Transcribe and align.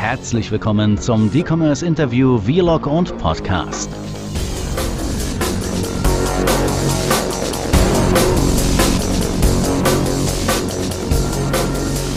Herzlich 0.00 0.50
willkommen 0.50 0.96
zum 0.96 1.30
D-Commerce 1.30 1.84
Interview 1.84 2.38
Vlog 2.38 2.86
und 2.86 3.18
Podcast. 3.18 3.90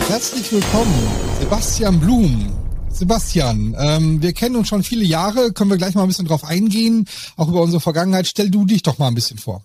Herzlich 0.08 0.50
willkommen, 0.50 0.94
Sebastian 1.38 2.00
Blum. 2.00 2.50
Sebastian, 2.88 3.76
ähm, 3.78 4.22
wir 4.22 4.32
kennen 4.32 4.56
uns 4.56 4.68
schon 4.68 4.82
viele 4.82 5.04
Jahre, 5.04 5.52
können 5.52 5.68
wir 5.68 5.76
gleich 5.76 5.94
mal 5.94 6.04
ein 6.04 6.08
bisschen 6.08 6.26
drauf 6.26 6.44
eingehen, 6.44 7.06
auch 7.36 7.48
über 7.48 7.60
unsere 7.60 7.82
Vergangenheit. 7.82 8.26
Stell 8.26 8.48
du 8.48 8.64
dich 8.64 8.82
doch 8.82 8.96
mal 8.96 9.08
ein 9.08 9.14
bisschen 9.14 9.36
vor. 9.36 9.62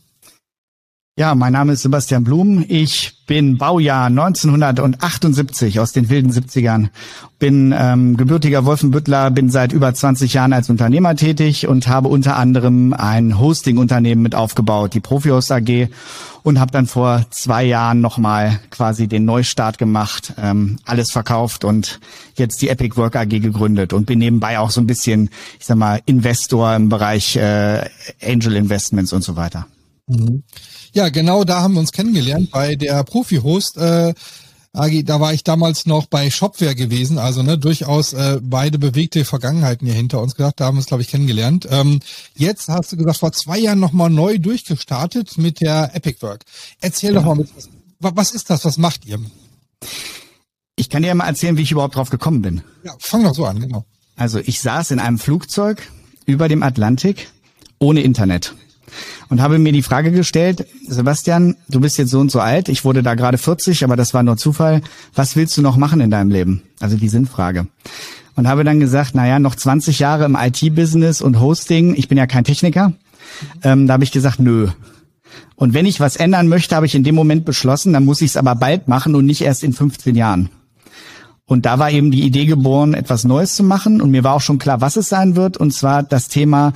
Ja, 1.20 1.36
mein 1.36 1.52
Name 1.52 1.74
ist 1.74 1.82
Sebastian 1.82 2.24
Blum. 2.24 2.64
Ich 2.66 3.26
bin 3.28 3.58
Baujahr 3.58 4.06
1978 4.06 5.82
aus 5.82 5.92
den 5.92 6.08
wilden 6.08 6.32
70ern. 6.32 6.92
Bin 7.40 7.76
ähm, 7.78 8.16
gebürtiger 8.16 8.64
Wolfenbüttler, 8.64 9.30
bin 9.30 9.50
seit 9.50 9.74
über 9.74 9.93
20 9.93 10.34
Jahren 10.34 10.54
als 10.54 10.70
Unternehmer 10.70 11.18
tätig 11.18 11.68
und 11.68 11.90
habe 11.90 12.07
unter 12.07 12.38
anderem 12.38 12.93
ein 12.93 13.38
Hosting-Unternehmen 13.38 14.21
mit 14.21 14.34
aufgebaut, 14.34 14.93
die 14.93 15.02
Profihost 15.02 15.52
AG, 15.52 15.90
und 16.43 16.57
habe 16.57 16.71
dann 16.71 16.88
vor 16.88 17.26
zwei 17.32 17.65
Jahren 17.65 18.00
nochmal 18.00 18.62
quasi 18.70 19.10
den 19.10 19.26
Neustart 19.26 19.78
gemacht, 19.78 20.36
ähm, 20.42 20.79
alles 20.86 21.12
verkauft 21.12 21.65
und 21.65 22.00
jetzt 22.36 22.62
die 22.62 22.70
Epic 22.70 22.96
Work 22.96 23.18
AG 23.18 23.28
gegründet 23.28 23.92
und 23.92 24.06
bin 24.06 24.20
nebenbei 24.20 24.57
auch 24.57 24.71
so 24.71 24.79
ein 24.79 24.88
bisschen, 24.88 25.32
ich 25.60 25.65
sag 25.65 25.76
mal, 25.76 26.00
Investor 26.06 26.74
im 26.78 26.88
Bereich 26.88 27.36
äh, 27.36 27.90
Angel 28.26 28.56
Investments 28.56 29.12
und 29.12 29.26
so 29.26 29.36
weiter. 29.36 29.68
Mhm. 30.07 30.43
Ja, 30.93 31.10
genau 31.10 31.43
da 31.43 31.61
haben 31.61 31.74
wir 31.74 31.79
uns 31.79 31.92
kennengelernt 31.92 32.52
bei 32.52 32.75
der 32.75 33.03
Profi-Host. 33.03 33.78
Äh, 33.78 34.14
Agi, 34.72 35.03
da 35.03 35.20
war 35.20 35.34
ich 35.34 35.44
damals 35.44 35.88
noch 35.88 36.06
bei 36.06 36.30
Shopware 36.30 36.75
gewesen, 36.75 37.17
also 37.17 37.42
ne, 37.42 37.58
durchaus 37.58 38.14
äh, 38.14 38.39
beide 38.42 38.78
bewegte 38.78 39.25
Vergangenheiten 39.25 39.88
hier 39.88 39.95
hinter 39.95 40.22
uns 40.22 40.36
gedacht, 40.36 40.59
da 40.59 40.66
haben 40.66 40.75
wir 40.75 40.80
uns, 40.80 40.86
glaube 40.86 41.02
ich, 41.02 41.09
kennengelernt. 41.09 41.67
Ähm, 41.72 42.00
jetzt 42.36 42.67
hast 42.67 42.92
du 42.92 42.98
gesagt, 42.98 43.17
vor 43.17 43.32
zwei 43.32 43.58
Jahren 43.58 43.80
nochmal 43.80 44.12
neu 44.12 44.38
durchgestartet 44.38 45.40
mit 45.40 45.60
der 45.60 45.95
Epic 45.95 46.22
Work. 46.22 46.44
Erzähl 46.82 47.14
ja. 47.14 47.20
doch 47.20 47.26
mal, 47.36 47.48
was, 48.00 48.16
was 48.16 48.32
ist 48.32 48.52
das, 48.52 48.64
was 48.64 48.78
macht 48.78 49.06
ihr? 49.06 49.20
Ich 50.76 50.90
kann 50.90 51.02
dir 51.02 51.16
mal 51.16 51.28
erzählen, 51.28 51.58
wie 51.58 51.64
ich 51.64 51.72
überhaupt 51.72 51.95
drauf 51.95 52.12
gekommen 52.12 52.44
bin. 52.44 52.62
Ja, 52.84 52.94
fang 53.00 53.23
doch 53.23 53.34
so 53.34 53.45
an, 53.45 53.60
genau. 53.60 53.86
Also 54.16 54.38
ich 54.38 54.62
saß 54.62 54.92
in 54.92 55.00
einem 55.00 55.17
Flugzeug 55.17 55.82
über 56.26 56.48
dem 56.48 56.62
Atlantik 56.62 57.32
ohne 57.80 58.02
Internet 58.02 58.54
und 59.30 59.42
habe 59.42 59.60
mir 59.60 59.72
die 59.72 59.84
Frage 59.84 60.12
gestellt, 60.12 60.66
Sebastian, 60.88 61.56
du 61.70 61.80
bist 61.80 61.98
jetzt 61.98 62.10
so 62.10 62.20
und 62.20 62.32
so 62.32 62.40
alt, 62.40 62.68
ich 62.68 62.84
wurde 62.84 63.04
da 63.04 63.14
gerade 63.14 63.38
40, 63.38 63.84
aber 63.84 63.96
das 63.96 64.14
war 64.14 64.24
nur 64.24 64.38
Zufall. 64.38 64.82
Was 65.14 65.36
willst 65.36 65.56
du 65.56 65.62
noch 65.62 65.78
machen 65.78 66.02
in 66.02 66.12
deinem 66.12 66.32
Leben? 66.32 66.64
Also 66.80 66.98
die 66.98 67.10
Sinnfrage. 67.10 67.68
Und 68.36 68.48
habe 68.48 68.64
dann 68.64 68.80
gesagt, 68.80 69.12
na 69.14 69.28
ja, 69.28 69.38
noch 69.38 69.56
20 69.56 70.00
Jahre 70.00 70.26
im 70.26 70.36
IT-Business 70.40 71.22
und 71.22 71.40
Hosting. 71.40 71.96
Ich 71.96 72.08
bin 72.08 72.18
ja 72.18 72.26
kein 72.26 72.44
Techniker. 72.44 72.94
Ähm, 73.64 73.86
da 73.86 73.94
habe 73.94 74.04
ich 74.04 74.12
gesagt, 74.12 74.40
nö. 74.40 74.70
Und 75.56 75.74
wenn 75.74 75.86
ich 75.86 76.00
was 76.00 76.16
ändern 76.16 76.48
möchte, 76.48 76.76
habe 76.76 76.86
ich 76.86 76.96
in 76.96 77.04
dem 77.04 77.16
Moment 77.16 77.46
beschlossen, 77.46 77.94
dann 77.94 78.06
muss 78.06 78.22
ich 78.22 78.32
es 78.32 78.38
aber 78.38 78.56
bald 78.56 78.88
machen 78.88 79.14
und 79.14 79.26
nicht 79.26 79.42
erst 79.42 79.64
in 79.64 79.74
15 79.74 80.16
Jahren. 80.16 80.50
Und 81.46 81.66
da 81.66 81.80
war 81.80 81.92
eben 81.92 82.12
die 82.12 82.24
Idee 82.24 82.46
geboren, 82.46 82.94
etwas 82.94 83.26
Neues 83.26 83.56
zu 83.56 83.64
machen. 83.64 84.02
Und 84.02 84.12
mir 84.12 84.24
war 84.24 84.36
auch 84.36 84.42
schon 84.42 84.60
klar, 84.60 84.82
was 84.82 84.96
es 84.96 85.10
sein 85.10 85.36
wird. 85.36 85.58
Und 85.58 85.72
zwar 85.72 86.04
das 86.04 86.28
Thema 86.30 86.74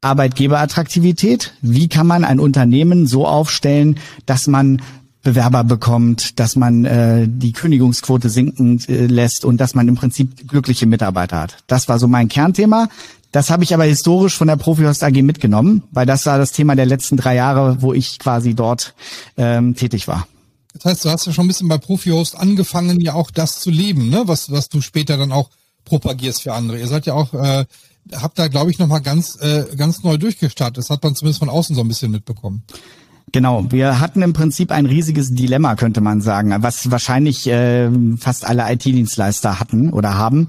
Arbeitgeberattraktivität. 0.00 1.52
Wie 1.60 1.88
kann 1.88 2.06
man 2.06 2.24
ein 2.24 2.40
Unternehmen 2.40 3.06
so 3.06 3.26
aufstellen, 3.26 3.98
dass 4.26 4.46
man 4.46 4.80
Bewerber 5.22 5.64
bekommt, 5.64 6.38
dass 6.40 6.56
man 6.56 6.84
äh, 6.86 7.26
die 7.28 7.52
Kündigungsquote 7.52 8.30
sinken 8.30 8.80
äh, 8.88 9.06
lässt 9.06 9.44
und 9.44 9.58
dass 9.58 9.74
man 9.74 9.86
im 9.86 9.94
Prinzip 9.94 10.48
glückliche 10.48 10.86
Mitarbeiter 10.86 11.40
hat. 11.40 11.58
Das 11.66 11.88
war 11.88 11.98
so 11.98 12.08
mein 12.08 12.28
Kernthema. 12.28 12.88
Das 13.30 13.50
habe 13.50 13.62
ich 13.62 13.74
aber 13.74 13.84
historisch 13.84 14.36
von 14.36 14.48
der 14.48 14.56
Profihost 14.56 15.04
AG 15.04 15.22
mitgenommen, 15.22 15.82
weil 15.92 16.06
das 16.06 16.26
war 16.26 16.38
das 16.38 16.52
Thema 16.52 16.74
der 16.74 16.86
letzten 16.86 17.16
drei 17.16 17.34
Jahre, 17.34 17.82
wo 17.82 17.92
ich 17.92 18.18
quasi 18.18 18.54
dort 18.54 18.94
ähm, 19.36 19.76
tätig 19.76 20.08
war. 20.08 20.26
Das 20.72 20.84
heißt, 20.84 21.04
du 21.04 21.10
hast 21.10 21.26
ja 21.26 21.32
schon 21.32 21.44
ein 21.44 21.48
bisschen 21.48 21.68
bei 21.68 21.78
Profihost 21.78 22.34
angefangen, 22.36 23.00
ja 23.00 23.14
auch 23.14 23.30
das 23.30 23.60
zu 23.60 23.70
leben, 23.70 24.08
ne? 24.08 24.22
was, 24.24 24.50
was 24.50 24.68
du 24.68 24.80
später 24.80 25.16
dann 25.16 25.32
auch 25.32 25.50
propagierst 25.84 26.42
für 26.42 26.54
andere. 26.54 26.78
Ihr 26.78 26.86
seid 26.86 27.06
ja 27.06 27.14
auch 27.14 27.34
äh, 27.34 27.66
habt 28.14 28.38
da, 28.38 28.48
glaube 28.48 28.70
ich, 28.70 28.78
nochmal 28.78 29.00
ganz, 29.00 29.36
äh, 29.40 29.64
ganz 29.76 30.02
neu 30.02 30.16
durchgestartet. 30.16 30.78
Das 30.78 30.90
hat 30.90 31.02
man 31.02 31.14
zumindest 31.14 31.40
von 31.40 31.48
außen 31.48 31.74
so 31.74 31.82
ein 31.82 31.88
bisschen 31.88 32.10
mitbekommen. 32.10 32.62
Genau, 33.32 33.64
wir 33.70 34.00
hatten 34.00 34.22
im 34.22 34.32
Prinzip 34.32 34.72
ein 34.72 34.86
riesiges 34.86 35.32
Dilemma, 35.34 35.76
könnte 35.76 36.00
man 36.00 36.20
sagen, 36.20 36.54
was 36.58 36.90
wahrscheinlich 36.90 37.46
äh, 37.46 37.88
fast 38.16 38.44
alle 38.44 38.70
IT-Dienstleister 38.72 39.60
hatten 39.60 39.90
oder 39.92 40.14
haben. 40.14 40.48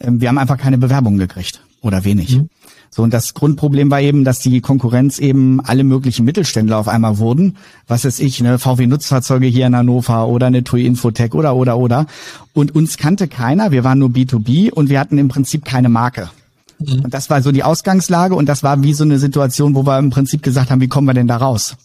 Ähm, 0.00 0.20
wir 0.20 0.28
haben 0.28 0.38
einfach 0.38 0.58
keine 0.58 0.78
Bewerbung 0.78 1.18
gekriegt 1.18 1.60
oder 1.82 2.04
wenig. 2.04 2.38
Mhm. 2.38 2.48
So, 2.90 3.02
und 3.02 3.12
das 3.12 3.34
Grundproblem 3.34 3.90
war 3.90 4.00
eben, 4.00 4.24
dass 4.24 4.38
die 4.38 4.60
Konkurrenz 4.60 5.18
eben 5.18 5.60
alle 5.60 5.82
möglichen 5.82 6.24
Mittelständler 6.24 6.78
auf 6.78 6.86
einmal 6.86 7.18
wurden. 7.18 7.56
Was 7.88 8.04
ist 8.04 8.20
ich, 8.20 8.40
ne, 8.40 8.60
VW 8.60 8.86
Nutzfahrzeuge 8.86 9.46
hier 9.46 9.66
in 9.66 9.74
Hannover 9.74 10.28
oder 10.28 10.46
eine 10.46 10.62
TUI 10.62 10.86
Infotech 10.86 11.34
oder, 11.34 11.56
oder, 11.56 11.76
oder. 11.76 12.06
Und 12.52 12.74
uns 12.74 12.96
kannte 12.96 13.26
keiner, 13.26 13.72
wir 13.72 13.82
waren 13.82 13.98
nur 13.98 14.10
B2B 14.10 14.70
und 14.70 14.90
wir 14.90 15.00
hatten 15.00 15.18
im 15.18 15.26
Prinzip 15.26 15.64
keine 15.64 15.88
Marke. 15.88 16.30
Mhm. 16.78 17.04
Und 17.04 17.14
das 17.14 17.30
war 17.30 17.42
so 17.42 17.52
die 17.52 17.62
Ausgangslage 17.62 18.34
und 18.34 18.46
das 18.46 18.62
war 18.62 18.82
wie 18.82 18.94
so 18.94 19.04
eine 19.04 19.18
Situation, 19.18 19.74
wo 19.74 19.86
wir 19.86 19.98
im 19.98 20.10
Prinzip 20.10 20.42
gesagt 20.42 20.70
haben, 20.70 20.80
wie 20.80 20.88
kommen 20.88 21.06
wir 21.06 21.14
denn 21.14 21.28
da 21.28 21.36
raus? 21.36 21.76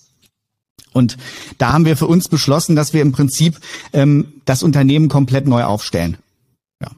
Und 0.92 1.18
da 1.58 1.74
haben 1.74 1.86
wir 1.86 1.98
für 1.98 2.08
uns 2.08 2.28
beschlossen, 2.28 2.76
dass 2.76 2.94
wir 2.94 3.02
im 3.02 3.12
Prinzip 3.12 3.60
ähm, 3.94 4.34
das 4.46 4.64
Unternehmen 4.64 5.08
komplett 5.08 5.48
neu 5.48 5.64
aufstellen. 5.64 6.18
Ja. 6.82 6.90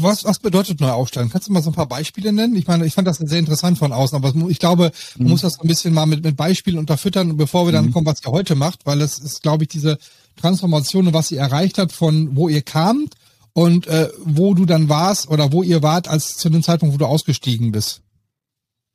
Was, 0.00 0.24
was 0.24 0.38
bedeutet 0.38 0.80
neu 0.80 0.90
aufstellen? 0.90 1.30
Kannst 1.30 1.48
du 1.48 1.52
mal 1.52 1.62
so 1.62 1.70
ein 1.70 1.74
paar 1.74 1.88
Beispiele 1.88 2.32
nennen? 2.32 2.54
Ich 2.56 2.66
meine, 2.66 2.84
ich 2.84 2.94
fand 2.94 3.08
das 3.08 3.16
sehr 3.16 3.38
interessant 3.38 3.78
von 3.78 3.92
außen, 3.92 4.14
aber 4.14 4.34
ich 4.50 4.58
glaube, 4.58 4.92
man 5.16 5.26
mhm. 5.26 5.30
muss 5.30 5.40
das 5.40 5.58
ein 5.58 5.68
bisschen 5.68 5.94
mal 5.94 6.06
mit, 6.06 6.22
mit 6.22 6.36
Beispielen 6.36 6.78
unterfüttern, 6.78 7.36
bevor 7.36 7.66
wir 7.66 7.72
dann 7.72 7.86
mhm. 7.86 7.92
kommen, 7.92 8.06
was 8.06 8.20
ihr 8.24 8.30
heute 8.30 8.54
macht, 8.54 8.84
weil 8.84 9.00
es 9.00 9.18
ist, 9.18 9.42
glaube 9.42 9.64
ich, 9.64 9.68
diese 9.68 9.98
Transformation 10.36 11.06
und 11.06 11.14
was 11.14 11.30
ihr 11.30 11.40
erreicht 11.40 11.78
habt 11.78 11.92
von 11.92 12.36
wo 12.36 12.48
ihr 12.48 12.62
kamt 12.62 13.14
und 13.52 13.86
äh, 13.86 14.08
wo 14.24 14.54
du 14.54 14.64
dann 14.64 14.88
warst 14.88 15.28
oder 15.28 15.52
wo 15.52 15.62
ihr 15.62 15.82
wart, 15.82 16.08
als 16.08 16.36
zu 16.36 16.48
dem 16.50 16.62
Zeitpunkt, 16.62 16.94
wo 16.94 16.98
du 16.98 17.06
ausgestiegen 17.06 17.72
bist. 17.72 18.02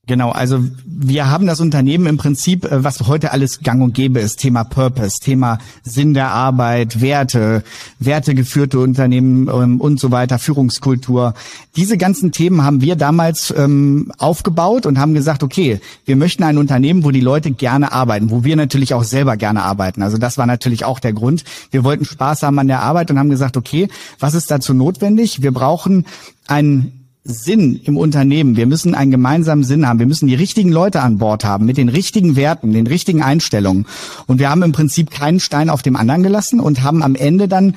Genau, 0.05 0.31
also 0.31 0.59
wir 0.85 1.29
haben 1.29 1.47
das 1.47 1.61
Unternehmen 1.61 2.07
im 2.07 2.17
Prinzip, 2.17 2.65
äh, 2.65 2.83
was 2.83 3.07
heute 3.07 3.31
alles 3.31 3.61
gang 3.61 3.81
und 3.81 3.93
gäbe 3.93 4.19
ist, 4.19 4.35
Thema 4.35 4.65
Purpose, 4.65 5.21
Thema 5.21 5.59
Sinn 5.83 6.13
der 6.13 6.27
Arbeit, 6.27 6.99
Werte, 6.99 7.63
wertegeführte 7.99 8.79
Unternehmen 8.79 9.47
ähm, 9.47 9.79
und 9.79 10.01
so 10.01 10.11
weiter, 10.11 10.39
Führungskultur. 10.39 11.35
Diese 11.77 11.97
ganzen 11.97 12.33
Themen 12.33 12.65
haben 12.65 12.81
wir 12.81 12.97
damals 12.97 13.53
ähm, 13.55 14.11
aufgebaut 14.17 14.85
und 14.85 14.99
haben 14.99 15.13
gesagt, 15.13 15.41
okay, 15.41 15.79
wir 16.03 16.17
möchten 16.17 16.43
ein 16.43 16.57
Unternehmen, 16.57 17.05
wo 17.05 17.11
die 17.11 17.21
Leute 17.21 17.51
gerne 17.51 17.93
arbeiten, 17.93 18.29
wo 18.29 18.43
wir 18.43 18.57
natürlich 18.57 18.93
auch 18.93 19.05
selber 19.05 19.37
gerne 19.37 19.63
arbeiten. 19.63 20.03
Also 20.03 20.17
das 20.17 20.37
war 20.37 20.45
natürlich 20.45 20.83
auch 20.83 20.99
der 20.99 21.13
Grund. 21.13 21.45
Wir 21.71 21.85
wollten 21.85 22.03
Spaß 22.03 22.43
haben 22.43 22.59
an 22.59 22.67
der 22.67 22.81
Arbeit 22.81 23.09
und 23.09 23.19
haben 23.19 23.29
gesagt, 23.29 23.55
okay, 23.55 23.87
was 24.19 24.33
ist 24.33 24.51
dazu 24.51 24.73
notwendig? 24.73 25.41
Wir 25.41 25.53
brauchen 25.53 26.05
ein 26.45 27.02
Sinn 27.23 27.79
im 27.83 27.95
Unternehmen. 27.95 28.57
Wir 28.57 28.65
müssen 28.65 28.95
einen 28.95 29.11
gemeinsamen 29.11 29.63
Sinn 29.63 29.87
haben. 29.87 29.99
Wir 29.99 30.05
müssen 30.05 30.27
die 30.27 30.35
richtigen 30.35 30.71
Leute 30.71 31.01
an 31.01 31.17
Bord 31.17 31.45
haben 31.45 31.65
mit 31.65 31.77
den 31.77 31.89
richtigen 31.89 32.35
Werten, 32.35 32.73
den 32.73 32.87
richtigen 32.87 33.23
Einstellungen. 33.23 33.87
Und 34.27 34.39
wir 34.39 34.49
haben 34.49 34.61
im 34.61 34.73
Prinzip 34.73 35.09
keinen 35.09 35.39
Stein 35.39 35.69
auf 35.69 35.81
dem 35.81 35.95
anderen 35.95 36.23
gelassen 36.23 36.59
und 36.59 36.83
haben 36.83 37.01
am 37.01 37.15
Ende 37.15 37.47
dann 37.47 37.75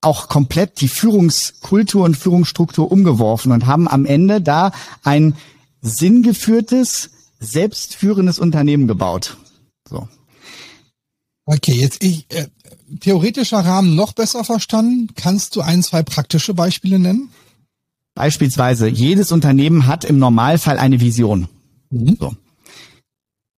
auch 0.00 0.28
komplett 0.28 0.80
die 0.80 0.88
Führungskultur 0.88 2.04
und 2.04 2.16
Führungsstruktur 2.16 2.90
umgeworfen 2.90 3.52
und 3.52 3.66
haben 3.66 3.88
am 3.88 4.06
Ende 4.06 4.40
da 4.40 4.72
ein 5.02 5.34
sinngeführtes, 5.82 7.10
selbstführendes 7.40 8.38
Unternehmen 8.38 8.86
gebaut. 8.86 9.36
So. 9.88 10.08
Okay, 11.44 11.74
jetzt 11.74 12.02
ich 12.02 12.26
äh, 12.30 12.46
theoretischer 13.00 13.58
Rahmen 13.58 13.94
noch 13.94 14.12
besser 14.12 14.42
verstanden. 14.42 15.08
Kannst 15.16 15.54
du 15.54 15.60
ein, 15.60 15.82
zwei 15.82 16.02
praktische 16.02 16.54
Beispiele 16.54 16.98
nennen? 16.98 17.30
Beispielsweise, 18.16 18.88
jedes 18.88 19.30
Unternehmen 19.30 19.86
hat 19.86 20.04
im 20.04 20.18
Normalfall 20.18 20.78
eine 20.78 21.00
Vision. 21.00 21.48
Mhm. 21.90 22.16
So. 22.18 22.34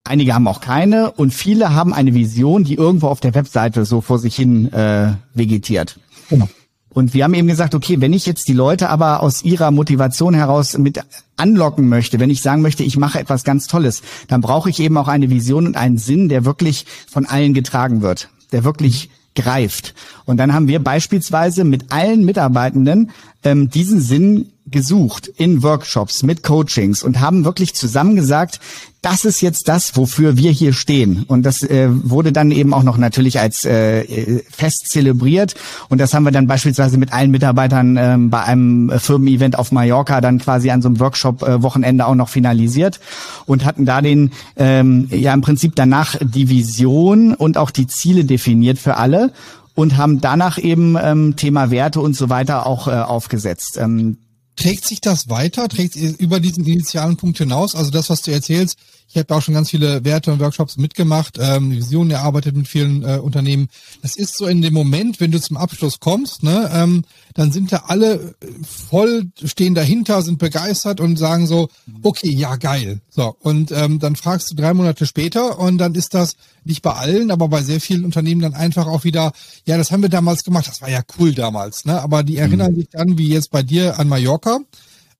Einige 0.04 0.34
haben 0.34 0.48
auch 0.48 0.60
keine 0.60 1.12
und 1.12 1.32
viele 1.32 1.74
haben 1.74 1.94
eine 1.94 2.12
Vision, 2.12 2.64
die 2.64 2.74
irgendwo 2.74 3.06
auf 3.06 3.20
der 3.20 3.34
Webseite 3.34 3.84
so 3.84 4.00
vor 4.00 4.18
sich 4.18 4.34
hin 4.34 4.70
äh, 4.72 5.12
vegetiert. 5.32 6.00
Genau. 6.28 6.48
Und 6.88 7.14
wir 7.14 7.22
haben 7.22 7.34
eben 7.34 7.46
gesagt, 7.46 7.76
okay, 7.76 8.00
wenn 8.00 8.12
ich 8.12 8.26
jetzt 8.26 8.48
die 8.48 8.52
Leute 8.52 8.88
aber 8.88 9.22
aus 9.22 9.44
ihrer 9.44 9.70
Motivation 9.70 10.34
heraus 10.34 10.76
mit 10.76 11.00
anlocken 11.36 11.88
möchte, 11.88 12.18
wenn 12.18 12.30
ich 12.30 12.42
sagen 12.42 12.60
möchte, 12.60 12.82
ich 12.82 12.96
mache 12.96 13.20
etwas 13.20 13.44
ganz 13.44 13.68
Tolles, 13.68 14.02
dann 14.26 14.40
brauche 14.40 14.70
ich 14.70 14.80
eben 14.80 14.96
auch 14.96 15.06
eine 15.06 15.30
Vision 15.30 15.68
und 15.68 15.76
einen 15.76 15.98
Sinn, 15.98 16.28
der 16.28 16.44
wirklich 16.44 16.84
von 17.08 17.26
allen 17.26 17.54
getragen 17.54 18.02
wird, 18.02 18.28
der 18.50 18.64
wirklich 18.64 19.10
greift. 19.40 19.94
Und 20.24 20.38
dann 20.38 20.52
haben 20.52 20.68
wir 20.68 20.82
beispielsweise 20.82 21.64
mit 21.64 21.92
allen 21.92 22.24
Mitarbeitenden 22.24 23.10
ähm, 23.44 23.70
diesen 23.70 24.00
Sinn 24.00 24.50
gesucht 24.70 25.28
in 25.28 25.62
Workshops 25.62 26.22
mit 26.22 26.42
Coachings 26.42 27.02
und 27.02 27.20
haben 27.20 27.44
wirklich 27.44 27.74
zusammen 27.74 28.16
gesagt, 28.16 28.60
das 29.02 29.24
ist 29.24 29.40
jetzt 29.40 29.68
das, 29.68 29.96
wofür 29.96 30.36
wir 30.36 30.50
hier 30.50 30.72
stehen. 30.72 31.24
Und 31.28 31.44
das 31.44 31.62
äh, 31.62 31.88
wurde 31.90 32.32
dann 32.32 32.50
eben 32.50 32.74
auch 32.74 32.82
noch 32.82 32.98
natürlich 32.98 33.38
als 33.38 33.64
äh, 33.64 34.42
fest 34.50 34.88
zelebriert. 34.90 35.54
Und 35.88 36.00
das 36.00 36.14
haben 36.14 36.24
wir 36.24 36.32
dann 36.32 36.48
beispielsweise 36.48 36.98
mit 36.98 37.12
allen 37.12 37.30
Mitarbeitern 37.30 37.96
äh, 37.96 38.16
bei 38.18 38.42
einem 38.42 38.90
Firmen-Event 38.98 39.56
auf 39.56 39.70
Mallorca 39.70 40.20
dann 40.20 40.38
quasi 40.38 40.70
an 40.70 40.82
so 40.82 40.88
einem 40.88 40.98
Workshop-Wochenende 40.98 42.02
äh, 42.02 42.06
auch 42.06 42.16
noch 42.16 42.28
finalisiert 42.28 42.98
und 43.46 43.64
hatten 43.64 43.86
da 43.86 44.02
den, 44.02 44.32
ähm, 44.56 45.08
ja 45.10 45.32
im 45.32 45.42
Prinzip 45.42 45.76
danach 45.76 46.16
die 46.20 46.48
Vision 46.48 47.34
und 47.34 47.56
auch 47.56 47.70
die 47.70 47.86
Ziele 47.86 48.24
definiert 48.24 48.78
für 48.78 48.96
alle 48.96 49.32
und 49.78 49.96
haben 49.96 50.20
danach 50.20 50.58
eben 50.58 50.96
ähm, 51.00 51.36
Thema 51.36 51.70
Werte 51.70 52.00
und 52.00 52.14
so 52.14 52.28
weiter 52.28 52.66
auch 52.66 52.88
äh, 52.88 52.90
aufgesetzt. 52.90 53.78
Ähm, 53.80 54.18
Trägt 54.58 54.84
sich 54.84 55.00
das 55.00 55.28
weiter? 55.28 55.68
Trägt 55.68 55.94
über 55.94 56.40
diesen 56.40 56.66
initialen 56.66 57.16
Punkt 57.16 57.38
hinaus? 57.38 57.76
Also 57.76 57.92
das, 57.92 58.10
was 58.10 58.22
du 58.22 58.32
erzählst, 58.32 58.76
ich 59.08 59.16
habe 59.16 59.34
auch 59.34 59.42
schon 59.42 59.54
ganz 59.54 59.70
viele 59.70 60.04
Werte 60.04 60.32
und 60.32 60.40
Workshops 60.40 60.76
mitgemacht, 60.76 61.38
ähm, 61.40 61.70
Visionen 61.70 62.10
erarbeitet 62.10 62.54
mit 62.54 62.68
vielen 62.68 63.02
äh, 63.02 63.16
Unternehmen. 63.16 63.68
Das 64.02 64.16
ist 64.16 64.36
so 64.36 64.46
in 64.46 64.60
dem 64.60 64.74
Moment, 64.74 65.18
wenn 65.20 65.30
du 65.30 65.40
zum 65.40 65.56
Abschluss 65.56 65.98
kommst, 65.98 66.42
ne, 66.42 66.70
ähm, 66.72 67.04
dann 67.34 67.50
sind 67.50 67.72
da 67.72 67.84
alle 67.86 68.34
voll, 68.62 69.30
stehen 69.44 69.74
dahinter, 69.74 70.22
sind 70.22 70.38
begeistert 70.38 71.00
und 71.00 71.18
sagen 71.18 71.46
so, 71.46 71.68
okay, 72.02 72.30
ja 72.30 72.56
geil. 72.56 73.00
So 73.08 73.34
und 73.40 73.72
ähm, 73.72 73.98
dann 73.98 74.14
fragst 74.14 74.50
du 74.50 74.54
drei 74.54 74.74
Monate 74.74 75.06
später 75.06 75.58
und 75.58 75.78
dann 75.78 75.94
ist 75.94 76.12
das 76.12 76.36
nicht 76.64 76.82
bei 76.82 76.92
allen, 76.92 77.30
aber 77.30 77.48
bei 77.48 77.62
sehr 77.62 77.80
vielen 77.80 78.04
Unternehmen 78.04 78.42
dann 78.42 78.54
einfach 78.54 78.86
auch 78.86 79.04
wieder, 79.04 79.32
ja, 79.64 79.78
das 79.78 79.90
haben 79.90 80.02
wir 80.02 80.10
damals 80.10 80.44
gemacht, 80.44 80.68
das 80.68 80.82
war 80.82 80.90
ja 80.90 81.00
cool 81.18 81.32
damals, 81.32 81.86
ne? 81.86 82.00
Aber 82.02 82.22
die 82.22 82.36
erinnern 82.36 82.72
mhm. 82.72 82.76
sich 82.76 82.88
dann, 82.90 83.16
wie 83.16 83.28
jetzt 83.28 83.50
bei 83.50 83.62
dir 83.62 83.98
an 83.98 84.08
Mallorca 84.08 84.60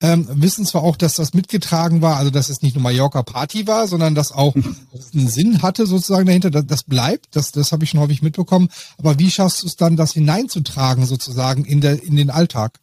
ähm, 0.00 0.28
wissen 0.30 0.64
zwar 0.64 0.84
auch, 0.84 0.96
dass 0.96 1.14
das 1.14 1.34
mitgetragen 1.34 2.02
war, 2.02 2.16
also 2.16 2.30
dass 2.30 2.48
es 2.48 2.62
nicht 2.62 2.76
nur 2.76 2.82
Mallorca 2.82 3.22
Party 3.22 3.66
war, 3.66 3.88
sondern 3.88 4.14
dass 4.14 4.30
auch 4.30 4.54
einen 4.54 5.28
Sinn 5.28 5.62
hatte 5.62 5.86
sozusagen 5.86 6.26
dahinter. 6.26 6.50
Das, 6.50 6.66
das 6.66 6.82
bleibt, 6.84 7.34
das, 7.34 7.50
das 7.50 7.72
habe 7.72 7.84
ich 7.84 7.90
schon 7.90 8.00
häufig 8.00 8.22
mitbekommen. 8.22 8.68
Aber 8.98 9.18
wie 9.18 9.30
schaffst 9.30 9.62
du 9.62 9.66
es 9.66 9.76
dann, 9.76 9.96
das 9.96 10.12
hineinzutragen 10.12 11.04
sozusagen 11.04 11.64
in, 11.64 11.80
der, 11.80 12.02
in 12.02 12.14
den 12.14 12.30
Alltag? 12.30 12.78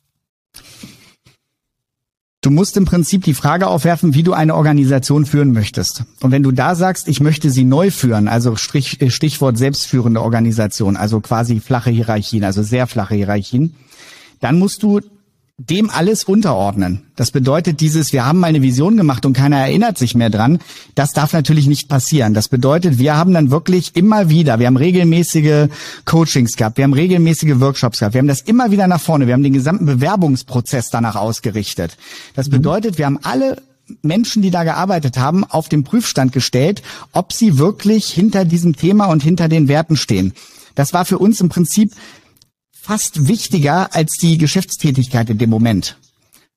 Du 2.41 2.51
musst 2.51 2.77
im 2.77 2.85
Prinzip 2.85 3.23
die 3.23 3.33
Frage 3.33 3.67
aufwerfen, 3.67 4.13
wie 4.13 4.21
du 4.21 4.33
eine 4.33 4.53
Organisation 4.53 5.25
führen 5.25 5.51
möchtest. 5.51 6.03
Und 6.21 6.31
wenn 6.31 6.44
du 6.44 6.51
da 6.51 6.75
sagst, 6.75 7.07
ich 7.07 7.19
möchte 7.19 7.50
sie 7.50 7.63
neu 7.63 7.89
führen, 7.89 8.27
also 8.27 8.56
Stichwort 8.56 9.57
selbstführende 9.57 10.21
Organisation, 10.21 10.95
also 10.95 11.21
quasi 11.21 11.59
flache 11.59 11.89
Hierarchien, 11.89 12.44
also 12.44 12.62
sehr 12.62 12.85
flache 12.85 13.15
Hierarchien, 13.15 13.75
dann 14.41 14.59
musst 14.59 14.83
du 14.83 15.00
dem 15.57 15.90
alles 15.90 16.25
unterordnen. 16.25 17.04
Das 17.16 17.31
bedeutet 17.31 17.80
dieses, 17.80 18.12
wir 18.12 18.25
haben 18.25 18.40
mal 18.40 18.48
eine 18.48 18.62
Vision 18.62 18.98
gemacht 18.98 19.25
und 19.25 19.31
keiner 19.31 19.57
erinnert 19.57 19.98
sich 19.98 20.13
mehr 20.13 20.30
dran. 20.30 20.60
Das 20.96 21.13
darf 21.13 21.31
natürlich 21.31 21.68
nicht 21.68 21.88
passieren. 21.88 22.34
Das 22.34 22.50
bedeutet, 22.50 22.98
wir 22.98 23.16
haben 23.16 23.34
dann 23.34 23.52
wirklich 23.52 23.96
immer 23.96 24.30
wieder, 24.30 24.60
wir 24.60 24.68
haben 24.68 24.75
regelmäßige 24.75 25.69
Coachings 26.04 26.57
gehabt, 26.57 26.75
wir 26.78 26.84
haben 26.84 26.94
regelmäßige 26.94 27.62
Workshops 27.62 28.00
gehabt, 28.00 28.16
wir 28.16 28.19
haben 28.19 28.28
das 28.28 28.42
immer 28.42 28.72
wieder 28.72 28.88
nach 28.88 29.00
vorne, 29.00 29.28
wir 29.28 29.34
haben 29.34 29.44
den 29.44 29.54
gesamten 29.54 29.86
Bewerbungsprozess 29.86 30.90
danach 30.90 31.16
ausgerichtet. 31.16 31.96
Das 32.36 32.48
mhm. 32.48 32.51
bedeutet, 32.51 32.98
wir 32.98 33.06
haben 33.06 33.19
alle 33.24 33.62
Menschen, 34.01 34.42
die 34.42 34.51
da 34.51 34.66
gearbeitet 34.66 35.18
haben, 35.18 35.46
auf 35.46 35.69
den 35.69 35.86
Prüfstand 35.86 36.34
gestellt, 36.34 36.81
ob 37.13 37.31
sie 37.31 37.58
wirklich 37.58 38.08
hinter 38.08 38.44
diesem 38.44 38.75
Thema 38.75 39.06
und 39.06 39.24
hinter 39.24 39.48
den 39.48 39.69
Werten 39.69 39.96
stehen. 39.96 40.34
Das 40.74 40.92
war 40.92 41.06
für 41.06 41.18
uns 41.18 41.40
im 41.40 41.48
Prinzip 41.48 41.94
fast 42.86 43.28
wichtiger 43.28 43.94
als 43.96 44.18
die 44.18 44.38
Geschäftstätigkeit 44.38 45.30
in 45.32 45.40
dem 45.40 45.50
Moment. 45.50 45.98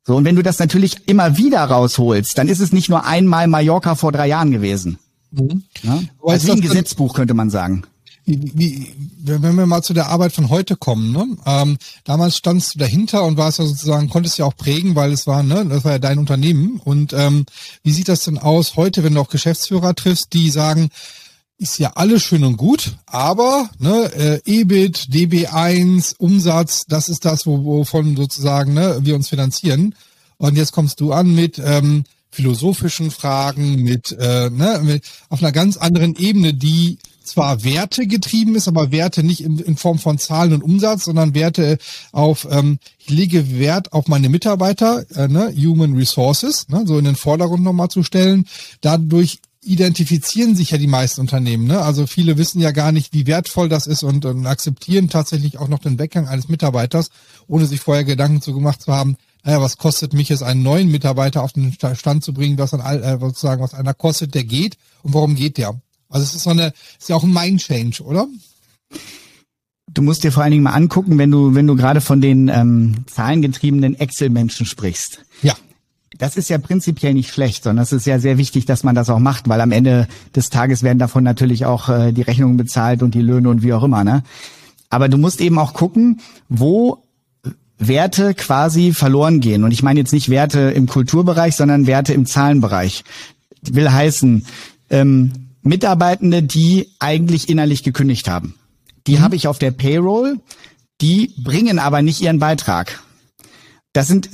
So, 0.07 0.17
und 0.17 0.25
wenn 0.25 0.37
du 0.37 0.43
das 0.43 0.59
natürlich 0.59 1.09
immer 1.09 1.39
wieder 1.39 1.65
rausholst, 1.65 2.37
dann 2.37 2.49
ist 2.49 2.61
es 2.61 2.73
nicht 2.73 2.91
nur 2.91 3.07
einmal 3.07 3.47
Mallorca 3.47 3.95
vor 3.95 4.13
drei 4.13 4.29
Jahren 4.29 4.51
gewesen. 4.51 4.99
Mhm. 5.31 5.63
Ja? 5.83 6.03
Also 6.23 6.49
wie 6.49 6.53
ein 6.53 6.61
Gesetzbuch, 6.61 7.15
könnte 7.15 7.35
man 7.35 7.49
sagen. 7.49 7.85
Wie, 8.27 8.53
wie, 8.55 8.95
wenn 9.23 9.57
wir 9.57 9.65
mal 9.65 9.83
zu 9.83 9.95
der 9.95 10.09
Arbeit 10.09 10.33
von 10.33 10.51
heute 10.51 10.77
kommen, 10.77 11.13
ne? 11.13 11.27
Ähm, 11.47 11.79
damals 12.05 12.37
standst 12.37 12.75
du 12.75 12.79
dahinter 12.79 13.25
und 13.25 13.39
warst 13.39 13.59
ja 13.59 13.65
sozusagen, 13.65 14.11
konntest 14.11 14.37
ja 14.37 14.45
auch 14.45 14.57
prägen, 14.57 14.95
weil 14.95 15.13
es 15.13 15.27
war, 15.27 15.43
ne, 15.43 15.65
das 15.65 15.85
war 15.85 15.93
ja 15.93 15.99
dein 15.99 16.19
Unternehmen. 16.19 16.79
Und 16.85 17.15
ähm, 17.15 17.47
wie 17.83 17.93
sieht 17.93 18.09
das 18.09 18.25
denn 18.25 18.37
aus 18.37 18.77
heute, 18.77 19.03
wenn 19.03 19.15
du 19.15 19.21
auch 19.21 19.31
Geschäftsführer 19.31 19.95
triffst, 19.95 20.35
die 20.35 20.51
sagen, 20.51 20.91
ist 21.59 21.79
ja 21.79 21.93
alles 21.97 22.23
schön 22.23 22.45
und 22.45 22.57
gut, 22.57 22.97
aber 23.07 23.69
ne, 23.81 24.11
äh, 24.15 24.41
EBIT, 24.45 25.09
DB1, 25.11 26.15
Umsatz, 26.19 26.87
das 26.87 27.09
ist 27.09 27.25
das, 27.25 27.47
wo, 27.47 27.65
wovon 27.65 28.17
sozusagen 28.17 28.75
ne, 28.75 28.99
wir 29.03 29.17
uns 29.17 29.29
finanzieren. 29.29 29.95
Und 30.37 30.57
jetzt 30.57 30.73
kommst 30.73 31.01
du 31.01 31.13
an 31.13 31.35
mit 31.35 31.61
ähm, 31.63 32.05
philosophischen 32.31 33.11
Fragen, 33.11 33.83
mit, 33.83 34.13
äh, 34.13 34.51
ne, 34.51 34.81
mit 34.85 35.05
auf 35.31 35.43
einer 35.43 35.51
ganz 35.51 35.77
anderen 35.77 36.15
Ebene, 36.15 36.55
die 36.55 36.99
zwar 37.25 37.65
Werte 37.65 38.07
getrieben 38.07 38.55
ist, 38.55 38.69
aber 38.69 38.93
Werte 38.93 39.25
nicht 39.25 39.43
in, 39.43 39.59
in 39.59 39.77
Form 39.77 39.99
von 39.99 40.19
Zahlen 40.19 40.55
und 40.55 40.63
Umsatz, 40.63 41.05
sondern 41.05 41.35
Werte 41.35 41.79
auf, 42.13 42.47
ähm, 42.51 42.79
ich 43.01 43.11
lege 43.11 43.59
Wert 43.59 43.93
auf 43.93 44.07
meine 44.07 44.29
Mitarbeiter, 44.29 45.05
äh, 45.17 45.27
ne, 45.27 45.53
Human 45.57 45.97
Resources, 45.97 46.69
ne, 46.69 46.85
so 46.87 46.99
in 46.99 47.05
den 47.05 47.17
Vordergrund 47.17 47.65
nochmal 47.65 47.89
zu 47.89 48.05
stellen, 48.05 48.47
dadurch 48.81 49.41
identifizieren 49.63 50.55
sich 50.55 50.71
ja 50.71 50.79
die 50.79 50.87
meisten 50.87 51.21
Unternehmen. 51.21 51.67
Ne? 51.67 51.81
Also 51.81 52.07
viele 52.07 52.39
wissen 52.39 52.61
ja 52.61 52.71
gar 52.71 52.93
nicht, 52.93 53.13
wie 53.13 53.27
wertvoll 53.27 53.69
das 53.69 53.87
ist 53.87 54.03
und, 54.03 54.25
und 54.25 54.47
akzeptieren 54.47 55.09
tatsächlich 55.09 55.59
auch 55.59 55.69
noch 55.69 55.81
den 55.81 55.99
Weggang 55.99 56.29
eines 56.29 56.49
Mitarbeiters, 56.49 57.11
ohne 57.49 57.67
sich 57.67 57.81
vorher 57.81 58.05
Gedanken 58.05 58.41
zu 58.41 58.55
gemacht 58.55 58.83
zu 58.83 58.93
haben, 58.93 59.17
naja, 59.45 59.61
was 59.61 59.77
kostet 59.79 60.13
mich 60.13 60.31
es, 60.31 60.43
einen 60.43 60.63
neuen 60.63 60.91
Mitarbeiter 60.91 61.43
auf 61.43 61.53
den 61.53 61.73
Stand 61.95 62.25
zu 62.25 62.33
bringen, 62.35 62.59
was 62.59 62.75
an 62.75 62.81
äh, 62.81 63.19
sozusagen 63.19 63.63
was 63.63 63.75
einer 63.75 63.95
kostet, 63.95 64.35
der 64.35 64.45
geht 64.45 64.77
und 65.03 65.15
warum 65.15 65.35
geht 65.35 65.59
der? 65.59 65.81
Also 66.09 66.25
es 66.25 66.35
ist 66.35 66.43
so 66.43 66.51
eine, 66.51 66.73
ist 66.99 67.09
ja 67.09 67.17
auch 67.17 67.25
ein 67.25 67.33
Mind 67.33 67.61
Change, 67.61 68.03
oder? 68.03 68.27
Du 69.93 70.03
musst 70.03 70.23
dir 70.23 70.33
vor 70.33 70.43
allen 70.43 70.53
Dingen 70.53 70.65
mal 70.65 70.73
angucken, 70.73 71.19
wenn 71.19 71.31
du, 71.31 71.55
wenn 71.55 71.67
du 71.67 71.77
gerade 71.77 72.01
von 72.01 72.21
den 72.21 72.49
ähm, 72.49 73.05
zahlengetriebenen 73.07 73.99
Excel-Menschen 73.99 74.67
sprichst. 74.67 75.21
Ja. 75.43 75.55
Das 76.19 76.37
ist 76.37 76.51
ja 76.51 76.59
prinzipiell 76.59 77.15
nicht 77.15 77.33
schlecht, 77.33 77.65
sondern 77.65 77.85
es 77.85 77.93
ist 77.93 78.07
ja 78.07 78.19
sehr 78.19 78.39
wichtig, 78.39 78.67
dass 78.67 78.83
man 78.83 78.97
das 78.97 79.09
auch 79.09 79.21
macht, 79.21 79.49
weil 79.49 79.61
am 79.61 79.71
Ende 79.71 80.09
des 80.35 80.51
Tages 80.51 80.83
werden 80.83 80.99
davon 80.99 81.23
natürlich 81.23 81.65
auch 81.65 81.89
äh, 81.89 82.13
die 82.13 82.23
Rechnungen 82.23 82.57
bezahlt 82.57 83.03
und 83.03 83.15
die 83.15 83.23
Löhne 83.23 83.49
und 83.49 83.63
wie 83.63 83.73
auch 83.73 83.85
immer. 83.85 84.03
Ne? 84.03 84.25
Aber 84.91 85.09
du 85.09 85.17
musst 85.17 85.41
eben 85.41 85.59
auch 85.59 85.75
gucken, 85.75 86.21
wo 86.49 87.05
Werte 87.79 88.35
quasi 88.35 88.93
verloren 88.93 89.41
gehen. 89.41 89.63
Und 89.63 89.71
ich 89.71 89.85
meine 89.85 90.01
jetzt 90.01 90.13
nicht 90.13 90.29
Werte 90.29 90.59
im 90.59 90.89
Kulturbereich, 90.89 91.55
sondern 91.55 91.87
Werte 91.87 92.13
im 92.13 92.27
Zahlenbereich. 92.27 93.05
Will 93.63 93.91
heißen, 93.91 94.45
ähm, 94.91 95.33
Mitarbeitende, 95.63 96.43
die 96.43 96.89
eigentlich 96.99 97.49
innerlich 97.49 97.83
gekündigt 97.83 98.29
haben. 98.29 98.55
Die 99.07 99.17
mhm. 99.17 99.21
habe 99.21 99.37
ich 99.37 99.47
auf 99.47 99.59
der 99.59 99.71
Payroll, 99.71 100.41
die 101.01 101.33
bringen 101.39 101.79
aber 101.79 102.03
nicht 102.03 102.21
ihren 102.21 102.41
Beitrag. 102.41 103.03
Das 103.93 104.09
sind 104.09 104.29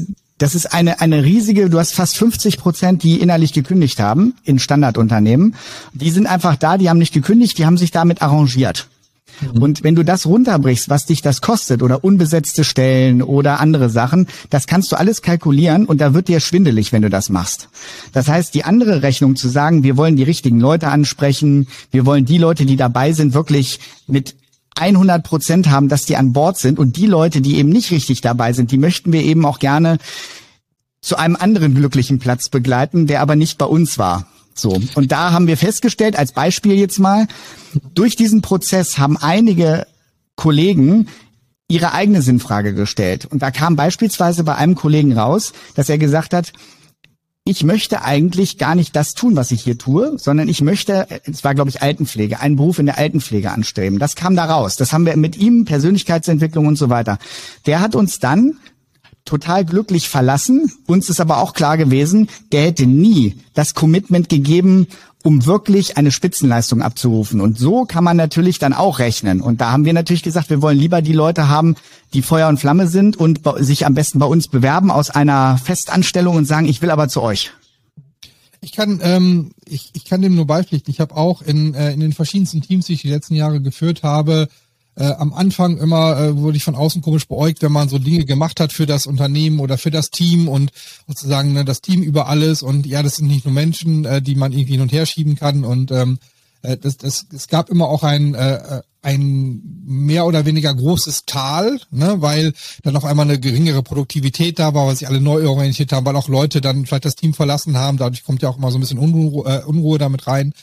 das 0.44 0.54
ist 0.54 0.74
eine, 0.74 1.00
eine 1.00 1.24
riesige, 1.24 1.70
du 1.70 1.78
hast 1.78 1.94
fast 1.94 2.18
50 2.18 2.58
Prozent, 2.58 3.02
die 3.02 3.18
innerlich 3.18 3.54
gekündigt 3.54 3.98
haben 3.98 4.34
in 4.44 4.58
Standardunternehmen. 4.58 5.54
Die 5.94 6.10
sind 6.10 6.26
einfach 6.26 6.56
da, 6.56 6.76
die 6.76 6.90
haben 6.90 6.98
nicht 6.98 7.14
gekündigt, 7.14 7.56
die 7.56 7.64
haben 7.64 7.78
sich 7.78 7.92
damit 7.92 8.20
arrangiert. 8.20 8.86
Mhm. 9.40 9.62
Und 9.62 9.84
wenn 9.84 9.94
du 9.94 10.04
das 10.04 10.26
runterbrichst, 10.26 10.90
was 10.90 11.06
dich 11.06 11.22
das 11.22 11.40
kostet 11.40 11.82
oder 11.82 12.04
unbesetzte 12.04 12.62
Stellen 12.62 13.22
oder 13.22 13.58
andere 13.58 13.88
Sachen, 13.88 14.26
das 14.50 14.66
kannst 14.66 14.92
du 14.92 14.96
alles 14.96 15.22
kalkulieren 15.22 15.86
und 15.86 16.02
da 16.02 16.12
wird 16.12 16.28
dir 16.28 16.40
schwindelig, 16.40 16.92
wenn 16.92 17.00
du 17.00 17.08
das 17.08 17.30
machst. 17.30 17.70
Das 18.12 18.28
heißt, 18.28 18.52
die 18.52 18.64
andere 18.64 19.00
Rechnung 19.00 19.36
zu 19.36 19.48
sagen, 19.48 19.82
wir 19.82 19.96
wollen 19.96 20.16
die 20.16 20.24
richtigen 20.24 20.60
Leute 20.60 20.88
ansprechen, 20.88 21.68
wir 21.90 22.04
wollen 22.04 22.26
die 22.26 22.36
Leute, 22.36 22.66
die 22.66 22.76
dabei 22.76 23.12
sind, 23.12 23.32
wirklich 23.32 23.80
mit 24.06 24.34
100 24.76 25.22
Prozent 25.22 25.70
haben, 25.70 25.88
dass 25.88 26.04
die 26.04 26.16
an 26.16 26.32
Bord 26.32 26.58
sind 26.58 26.78
und 26.78 26.96
die 26.96 27.06
Leute, 27.06 27.40
die 27.40 27.56
eben 27.56 27.68
nicht 27.68 27.90
richtig 27.90 28.20
dabei 28.20 28.52
sind, 28.52 28.72
die 28.72 28.78
möchten 28.78 29.12
wir 29.12 29.22
eben 29.22 29.44
auch 29.46 29.58
gerne 29.58 29.98
zu 31.00 31.16
einem 31.16 31.36
anderen 31.36 31.74
glücklichen 31.74 32.18
Platz 32.18 32.48
begleiten, 32.48 33.06
der 33.06 33.20
aber 33.20 33.36
nicht 33.36 33.58
bei 33.58 33.66
uns 33.66 33.98
war. 33.98 34.26
So. 34.54 34.80
Und 34.94 35.12
da 35.12 35.32
haben 35.32 35.46
wir 35.46 35.56
festgestellt, 35.56 36.16
als 36.16 36.32
Beispiel 36.32 36.74
jetzt 36.74 36.98
mal, 36.98 37.26
durch 37.94 38.16
diesen 38.16 38.40
Prozess 38.40 38.98
haben 38.98 39.16
einige 39.16 39.86
Kollegen 40.36 41.08
ihre 41.68 41.92
eigene 41.92 42.22
Sinnfrage 42.22 42.74
gestellt. 42.74 43.26
Und 43.26 43.42
da 43.42 43.50
kam 43.50 43.76
beispielsweise 43.76 44.44
bei 44.44 44.54
einem 44.54 44.74
Kollegen 44.74 45.16
raus, 45.18 45.52
dass 45.74 45.88
er 45.88 45.98
gesagt 45.98 46.32
hat, 46.32 46.52
ich 47.46 47.62
möchte 47.62 48.02
eigentlich 48.02 48.56
gar 48.56 48.74
nicht 48.74 48.96
das 48.96 49.12
tun, 49.12 49.36
was 49.36 49.50
ich 49.50 49.62
hier 49.62 49.76
tue, 49.76 50.18
sondern 50.18 50.48
ich 50.48 50.62
möchte, 50.62 51.06
es 51.24 51.44
war 51.44 51.54
glaube 51.54 51.68
ich 51.68 51.82
Altenpflege, 51.82 52.40
einen 52.40 52.56
Beruf 52.56 52.78
in 52.78 52.86
der 52.86 52.96
Altenpflege 52.96 53.50
anstreben. 53.50 53.98
Das 53.98 54.16
kam 54.16 54.34
da 54.34 54.46
raus. 54.46 54.76
Das 54.76 54.94
haben 54.94 55.04
wir 55.04 55.14
mit 55.18 55.36
ihm, 55.36 55.66
Persönlichkeitsentwicklung 55.66 56.66
und 56.66 56.76
so 56.76 56.88
weiter. 56.88 57.18
Der 57.66 57.80
hat 57.80 57.94
uns 57.94 58.18
dann 58.18 58.54
total 59.26 59.66
glücklich 59.66 60.08
verlassen. 60.08 60.72
Uns 60.86 61.10
ist 61.10 61.20
aber 61.20 61.38
auch 61.38 61.52
klar 61.52 61.76
gewesen, 61.76 62.28
der 62.52 62.62
hätte 62.62 62.86
nie 62.86 63.36
das 63.52 63.74
Commitment 63.74 64.30
gegeben, 64.30 64.86
um 65.24 65.46
wirklich 65.46 65.96
eine 65.96 66.12
Spitzenleistung 66.12 66.82
abzurufen. 66.82 67.40
Und 67.40 67.58
so 67.58 67.86
kann 67.86 68.04
man 68.04 68.16
natürlich 68.16 68.58
dann 68.58 68.74
auch 68.74 68.98
rechnen. 68.98 69.40
Und 69.40 69.62
da 69.62 69.72
haben 69.72 69.86
wir 69.86 69.94
natürlich 69.94 70.22
gesagt, 70.22 70.50
wir 70.50 70.60
wollen 70.60 70.78
lieber 70.78 71.00
die 71.00 71.14
Leute 71.14 71.48
haben, 71.48 71.76
die 72.12 72.20
Feuer 72.20 72.46
und 72.46 72.58
Flamme 72.58 72.88
sind 72.88 73.16
und 73.16 73.40
sich 73.56 73.86
am 73.86 73.94
besten 73.94 74.18
bei 74.18 74.26
uns 74.26 74.48
bewerben 74.48 74.90
aus 74.90 75.08
einer 75.08 75.56
Festanstellung 75.56 76.36
und 76.36 76.44
sagen, 76.44 76.68
ich 76.68 76.82
will 76.82 76.90
aber 76.90 77.08
zu 77.08 77.22
euch. 77.22 77.52
Ich 78.60 78.72
kann, 78.72 79.00
ähm, 79.02 79.52
ich, 79.64 79.90
ich 79.94 80.04
kann 80.04 80.20
dem 80.20 80.34
nur 80.34 80.46
beipflichten. 80.46 80.90
Ich 80.90 81.00
habe 81.00 81.16
auch 81.16 81.40
in, 81.40 81.72
äh, 81.72 81.92
in 81.92 82.00
den 82.00 82.12
verschiedensten 82.12 82.60
Teams, 82.60 82.84
die 82.86 82.92
ich 82.92 83.02
die 83.02 83.10
letzten 83.10 83.34
Jahre 83.34 83.62
geführt 83.62 84.02
habe, 84.02 84.48
äh, 84.96 85.04
am 85.04 85.32
Anfang 85.32 85.78
immer 85.78 86.18
äh, 86.18 86.36
wurde 86.36 86.56
ich 86.56 86.64
von 86.64 86.74
außen 86.74 87.02
komisch 87.02 87.26
beäugt, 87.26 87.62
wenn 87.62 87.72
man 87.72 87.88
so 87.88 87.98
Dinge 87.98 88.24
gemacht 88.24 88.60
hat 88.60 88.72
für 88.72 88.86
das 88.86 89.06
Unternehmen 89.06 89.60
oder 89.60 89.78
für 89.78 89.90
das 89.90 90.10
Team 90.10 90.48
und 90.48 90.70
sozusagen 91.08 91.52
ne, 91.52 91.64
das 91.64 91.80
Team 91.80 92.02
über 92.02 92.28
alles 92.28 92.62
und 92.62 92.86
ja, 92.86 93.02
das 93.02 93.16
sind 93.16 93.28
nicht 93.28 93.44
nur 93.44 93.54
Menschen, 93.54 94.04
äh, 94.04 94.22
die 94.22 94.34
man 94.34 94.52
irgendwie 94.52 94.72
hin 94.72 94.82
und 94.82 94.92
her 94.92 95.06
schieben 95.06 95.36
kann 95.36 95.64
und 95.64 95.90
ähm, 95.90 96.18
äh, 96.62 96.76
das, 96.76 96.96
das, 96.96 97.26
es 97.32 97.48
gab 97.48 97.70
immer 97.70 97.88
auch 97.88 98.02
ein 98.02 98.34
äh, 98.34 98.82
ein 99.04 99.60
mehr 99.84 100.24
oder 100.24 100.46
weniger 100.46 100.74
großes 100.74 101.26
Tal, 101.26 101.78
ne, 101.90 102.16
weil 102.20 102.54
dann 102.82 102.96
auf 102.96 103.04
einmal 103.04 103.26
eine 103.26 103.38
geringere 103.38 103.82
Produktivität 103.82 104.58
da 104.58 104.72
war, 104.72 104.86
weil 104.86 104.96
sich 104.96 105.06
alle 105.06 105.20
neu 105.20 105.46
orientiert 105.46 105.92
haben, 105.92 106.06
weil 106.06 106.16
auch 106.16 106.28
Leute 106.28 106.62
dann 106.62 106.86
vielleicht 106.86 107.04
das 107.04 107.14
Team 107.14 107.34
verlassen 107.34 107.76
haben. 107.76 107.98
Dadurch 107.98 108.24
kommt 108.24 108.40
ja 108.40 108.48
auch 108.48 108.56
immer 108.56 108.70
so 108.70 108.78
ein 108.78 108.80
bisschen 108.80 108.98
Unruhe, 108.98 109.44
äh, 109.46 109.64
Unruhe 109.64 109.98
damit 109.98 110.26
rein. 110.26 110.54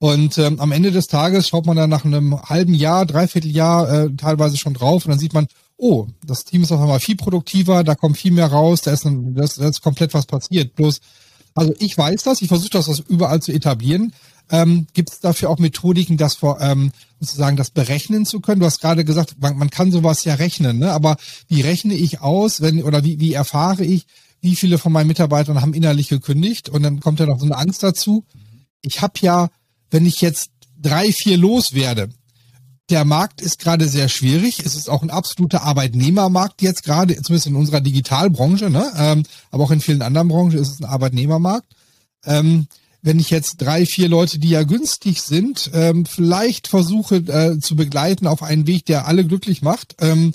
Und 0.00 0.38
ähm, 0.38 0.58
am 0.60 0.72
Ende 0.72 0.92
des 0.92 1.08
Tages 1.08 1.46
schaut 1.46 1.66
man 1.66 1.76
dann 1.76 1.90
nach 1.90 2.06
einem 2.06 2.40
halben 2.40 2.72
Jahr, 2.72 3.04
dreiviertel 3.04 3.50
Jahr 3.50 3.92
äh, 3.92 4.10
teilweise 4.16 4.56
schon 4.56 4.72
drauf 4.72 5.04
und 5.04 5.10
dann 5.10 5.18
sieht 5.18 5.34
man, 5.34 5.46
oh, 5.76 6.06
das 6.24 6.44
Team 6.44 6.62
ist 6.62 6.72
auf 6.72 6.80
einmal 6.80 7.00
viel 7.00 7.16
produktiver, 7.16 7.84
da 7.84 7.94
kommt 7.94 8.16
viel 8.16 8.32
mehr 8.32 8.46
raus, 8.46 8.80
da 8.80 8.92
ist, 8.92 9.04
ein, 9.04 9.34
da 9.34 9.44
ist, 9.44 9.60
da 9.60 9.68
ist 9.68 9.82
komplett 9.82 10.14
was 10.14 10.24
passiert. 10.24 10.74
Bloß, 10.74 11.00
also 11.54 11.74
ich 11.78 11.98
weiß 11.98 12.22
das, 12.22 12.40
ich 12.40 12.48
versuche 12.48 12.70
das 12.70 12.98
überall 13.08 13.42
zu 13.42 13.52
etablieren. 13.52 14.14
Ähm, 14.50 14.86
Gibt 14.94 15.10
es 15.10 15.20
dafür 15.20 15.50
auch 15.50 15.58
Methodiken, 15.58 16.16
das 16.16 16.34
vor, 16.34 16.62
ähm, 16.62 16.92
sozusagen 17.20 17.58
das 17.58 17.68
berechnen 17.68 18.24
zu 18.24 18.40
können? 18.40 18.60
Du 18.60 18.66
hast 18.66 18.80
gerade 18.80 19.04
gesagt, 19.04 19.36
man, 19.38 19.58
man 19.58 19.68
kann 19.68 19.92
sowas 19.92 20.24
ja 20.24 20.34
rechnen, 20.34 20.78
ne? 20.78 20.92
aber 20.92 21.18
wie 21.48 21.60
rechne 21.60 21.92
ich 21.92 22.22
aus, 22.22 22.62
wenn 22.62 22.82
oder 22.82 23.04
wie, 23.04 23.20
wie 23.20 23.34
erfahre 23.34 23.84
ich, 23.84 24.06
wie 24.40 24.56
viele 24.56 24.78
von 24.78 24.92
meinen 24.92 25.08
Mitarbeitern 25.08 25.60
haben 25.60 25.74
innerlich 25.74 26.08
gekündigt? 26.08 26.70
Und 26.70 26.84
dann 26.84 27.00
kommt 27.00 27.20
ja 27.20 27.26
noch 27.26 27.38
so 27.38 27.44
eine 27.44 27.58
Angst 27.58 27.82
dazu. 27.82 28.24
Ich 28.80 29.02
habe 29.02 29.12
ja 29.20 29.50
wenn 29.90 30.06
ich 30.06 30.20
jetzt 30.20 30.50
drei, 30.80 31.12
vier 31.12 31.36
loswerde, 31.36 32.10
der 32.90 33.04
Markt 33.04 33.40
ist 33.40 33.58
gerade 33.60 33.88
sehr 33.88 34.08
schwierig. 34.08 34.60
Es 34.64 34.74
ist 34.74 34.90
auch 34.90 35.02
ein 35.02 35.10
absoluter 35.10 35.62
Arbeitnehmermarkt 35.62 36.60
jetzt 36.60 36.82
gerade, 36.82 37.14
zumindest 37.22 37.46
in 37.46 37.54
unserer 37.54 37.80
Digitalbranche, 37.80 38.68
ne? 38.68 38.90
ähm, 38.96 39.22
aber 39.50 39.64
auch 39.64 39.70
in 39.70 39.80
vielen 39.80 40.02
anderen 40.02 40.28
Branchen 40.28 40.58
ist 40.58 40.72
es 40.72 40.80
ein 40.80 40.86
Arbeitnehmermarkt. 40.86 41.72
Ähm, 42.24 42.66
wenn 43.02 43.18
ich 43.18 43.30
jetzt 43.30 43.62
drei, 43.62 43.86
vier 43.86 44.08
Leute, 44.08 44.38
die 44.38 44.50
ja 44.50 44.62
günstig 44.62 45.22
sind, 45.22 45.70
ähm, 45.72 46.04
vielleicht 46.04 46.68
versuche 46.68 47.16
äh, 47.16 47.58
zu 47.58 47.76
begleiten 47.76 48.26
auf 48.26 48.42
einen 48.42 48.66
Weg, 48.66 48.84
der 48.86 49.06
alle 49.06 49.24
glücklich 49.24 49.62
macht, 49.62 49.96
ähm, 50.00 50.34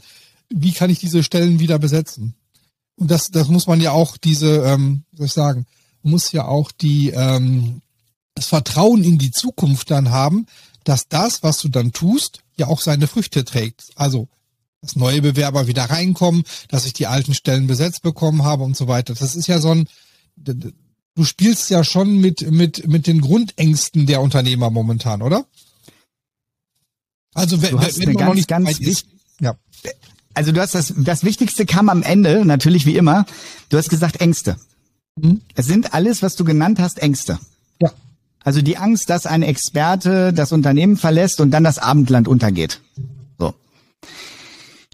wie 0.50 0.72
kann 0.72 0.90
ich 0.90 1.00
diese 1.00 1.24
Stellen 1.24 1.60
wieder 1.60 1.78
besetzen? 1.78 2.36
Und 2.96 3.12
das, 3.12 3.30
das 3.30 3.50
muss 3.50 3.68
man 3.68 3.82
ja 3.82 3.92
auch 3.92 4.18
diese, 4.18 4.64
ähm, 4.64 5.04
soll 5.12 5.28
ich 5.28 5.34
sagen, 5.34 5.66
muss 6.02 6.32
ja 6.32 6.48
auch 6.48 6.72
die 6.72 7.10
ähm, 7.10 7.82
das 8.36 8.48
Vertrauen 8.48 9.04
in 9.04 9.18
die 9.18 9.32
Zukunft 9.32 9.90
dann 9.90 10.12
haben, 10.12 10.46
dass 10.84 11.08
das, 11.08 11.42
was 11.42 11.58
du 11.60 11.70
dann 11.70 11.94
tust, 11.94 12.42
ja 12.58 12.68
auch 12.68 12.82
seine 12.82 13.08
Früchte 13.08 13.44
trägt. 13.44 13.84
Also, 13.96 14.28
dass 14.82 14.96
neue 14.96 15.22
Bewerber 15.22 15.68
wieder 15.68 15.86
reinkommen, 15.86 16.44
dass 16.68 16.86
ich 16.86 16.94
die 16.94 17.08
alten 17.08 17.34
Stellen 17.34 17.66
besetzt 17.68 18.02
bekommen 18.04 18.44
habe 18.44 18.64
und 18.64 18.78
so 18.78 18.88
weiter. 18.88 19.16
Das 19.16 19.36
ist 19.36 19.48
ja 19.48 19.60
so 19.60 19.72
ein, 19.72 19.88
du 20.36 21.24
spielst 21.24 21.70
ja 21.70 21.84
schon 21.84 22.20
mit, 22.20 22.52
mit, 22.52 22.88
mit 22.88 23.08
den 23.08 23.22
Grundängsten 23.22 24.06
der 24.06 24.22
Unternehmer 24.22 24.70
momentan, 24.70 25.22
oder? 25.22 25.46
Also, 27.34 27.62
wenn, 27.62 27.72
du 27.72 27.80
hast 27.80 28.00
wenn 28.00 28.10
man 28.10 28.18
ganz, 28.18 28.28
noch 28.28 28.36
nicht 28.36 28.48
ganz 28.48 28.80
ist, 28.80 29.08
ja. 29.40 29.58
Also 30.34 30.52
du 30.52 30.62
hast 30.62 30.76
das, 30.76 30.94
das 30.98 31.24
Wichtigste 31.24 31.66
kam 31.66 31.88
am 31.90 32.04
Ende, 32.04 32.46
natürlich 32.46 32.86
wie 32.86 32.98
immer. 32.98 33.26
Du 33.70 33.78
hast 33.78 33.90
gesagt 33.90 34.20
Ängste. 34.20 34.58
Mhm. 35.16 35.42
Es 35.56 35.66
sind 35.66 35.94
alles, 35.94 36.22
was 36.22 36.36
du 36.36 36.44
genannt 36.44 36.80
hast, 36.80 37.02
Ängste. 37.02 37.40
Also 38.46 38.62
die 38.62 38.78
Angst, 38.78 39.10
dass 39.10 39.26
ein 39.26 39.42
Experte 39.42 40.32
das 40.32 40.52
Unternehmen 40.52 40.98
verlässt 40.98 41.42
und 41.42 41.50
dann 41.50 41.64
das 41.64 41.80
Abendland 41.80 42.28
untergeht. 42.28 42.80
So. 43.40 43.56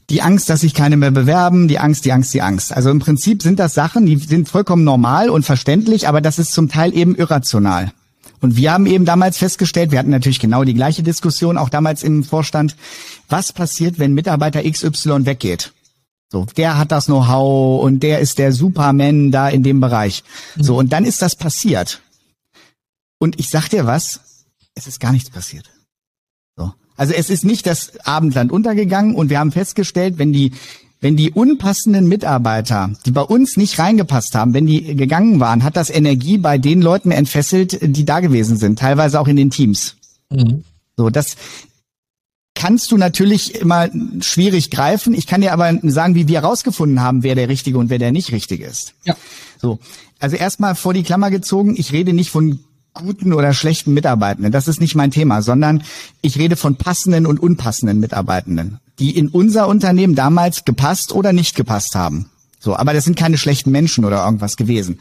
Die 0.10 0.22
Angst, 0.22 0.50
dass 0.50 0.62
sich 0.62 0.74
keine 0.74 0.96
mehr 0.96 1.12
bewerben, 1.12 1.68
die 1.68 1.78
Angst, 1.78 2.06
die 2.06 2.14
Angst, 2.14 2.34
die 2.34 2.42
Angst. 2.42 2.72
Also 2.72 2.90
im 2.90 3.00
Prinzip 3.00 3.44
sind 3.44 3.60
das 3.60 3.74
Sachen, 3.74 4.06
die 4.06 4.16
sind 4.16 4.48
vollkommen 4.48 4.86
normal 4.86 5.30
und 5.30 5.44
verständlich, 5.44 6.08
aber 6.08 6.22
das 6.22 6.40
ist 6.40 6.54
zum 6.54 6.70
Teil 6.70 6.96
eben 6.96 7.14
irrational. 7.14 7.92
Und 8.40 8.56
wir 8.56 8.72
haben 8.72 8.86
eben 8.86 9.04
damals 9.04 9.38
festgestellt, 9.38 9.92
wir 9.92 10.00
hatten 10.00 10.10
natürlich 10.10 10.40
genau 10.40 10.64
die 10.64 10.74
gleiche 10.74 11.04
Diskussion, 11.04 11.58
auch 11.58 11.70
damals 11.70 12.04
im 12.04 12.24
Vorstand, 12.24 12.78
was 13.28 13.52
passiert, 13.52 14.00
wenn 14.00 14.14
Mitarbeiter 14.14 14.64
XY 14.64 15.26
weggeht? 15.26 15.74
So, 16.32 16.46
der 16.56 16.78
hat 16.78 16.94
das 16.94 17.08
Know-how 17.08 17.84
und 17.84 18.02
der 18.02 18.20
ist 18.20 18.40
der 18.40 18.54
Superman 18.54 19.32
da 19.32 19.50
in 19.50 19.62
dem 19.62 19.82
Bereich. 19.82 20.24
So, 20.56 20.78
und 20.78 20.94
dann 20.94 21.04
ist 21.04 21.22
das 21.22 21.36
passiert. 21.36 22.02
Und 23.22 23.40
ich 23.40 23.50
sag 23.50 23.70
dir 23.70 23.86
was, 23.86 24.20
es 24.74 24.88
ist 24.88 25.00
gar 25.00 25.12
nichts 25.12 25.30
passiert. 25.30 25.70
So. 26.58 26.74
Also 26.98 27.14
es 27.14 27.30
ist 27.30 27.46
nicht 27.46 27.68
das 27.68 28.00
Abendland 28.00 28.52
untergegangen 28.52 29.14
und 29.14 29.30
wir 29.30 29.38
haben 29.38 29.52
festgestellt, 29.52 30.18
wenn 30.18 30.34
die 30.34 30.54
wenn 31.02 31.18
die 31.18 31.32
unpassenden 31.32 32.08
Mitarbeiter, 32.08 32.92
die 33.06 33.12
bei 33.12 33.22
uns 33.22 33.58
nicht 33.58 33.80
reingepasst 33.80 34.36
haben, 34.36 34.54
wenn 34.54 34.68
die 34.68 34.96
gegangen 34.96 35.40
waren, 35.40 35.64
hat 35.64 35.76
das 35.76 35.90
Energie 35.90 36.38
bei 36.38 36.60
den 36.60 36.82
Leuten 36.82 37.10
entfesselt, 37.10 37.80
die 37.82 38.06
da 38.06 38.20
gewesen 38.20 38.58
sind, 38.58 38.78
teilweise 38.78 39.20
auch 39.20 39.28
in 39.28 39.36
den 39.36 39.50
Teams. 39.50 39.96
Mhm. 40.30 40.64
So, 40.98 41.10
das 41.10 41.38
kannst 42.54 42.92
du 42.92 42.98
natürlich 42.98 43.56
immer 43.56 43.90
schwierig 44.20 44.70
greifen. 44.70 45.16
Ich 45.16 45.26
kann 45.26 45.42
dir 45.42 45.54
aber 45.54 45.76
sagen, 45.84 46.14
wie 46.14 46.28
wir 46.28 46.42
herausgefunden 46.42 47.02
haben, 47.02 47.24
wer 47.24 47.34
der 47.34 47.50
Richtige 47.50 47.80
und 47.80 47.90
wer 47.90 48.00
der 48.00 48.12
nicht 48.12 48.32
Richtige 48.32 48.66
ist. 48.66 48.94
Ja. 49.04 49.16
So. 49.60 49.80
Also 50.20 50.36
erstmal 50.36 50.76
vor 50.76 50.94
die 50.94 51.04
Klammer 51.04 51.32
gezogen. 51.32 51.76
Ich 51.76 51.92
rede 51.94 52.14
nicht 52.14 52.30
von 52.30 52.60
guten 52.94 53.34
oder 53.34 53.54
schlechten 53.54 53.94
Mitarbeitenden. 53.94 54.52
Das 54.52 54.68
ist 54.68 54.82
nicht 54.82 54.96
mein 54.96 55.12
Thema, 55.12 55.42
sondern 55.42 55.84
ich 56.22 56.38
rede 56.38 56.56
von 56.56 56.76
passenden 56.76 57.26
und 57.26 57.40
unpassenden 57.40 58.00
Mitarbeitenden, 58.00 58.80
die 59.00 59.18
in 59.18 59.30
unser 59.30 59.68
Unternehmen 59.68 60.16
damals 60.16 60.66
gepasst 60.66 61.14
oder 61.14 61.34
nicht 61.34 61.56
gepasst 61.56 61.96
haben. 61.96 62.30
So, 62.60 62.76
aber 62.76 62.94
das 62.94 63.06
sind 63.06 63.18
keine 63.18 63.38
schlechten 63.38 63.72
Menschen 63.72 64.06
oder 64.06 64.24
irgendwas 64.24 64.58
gewesen. 64.58 65.00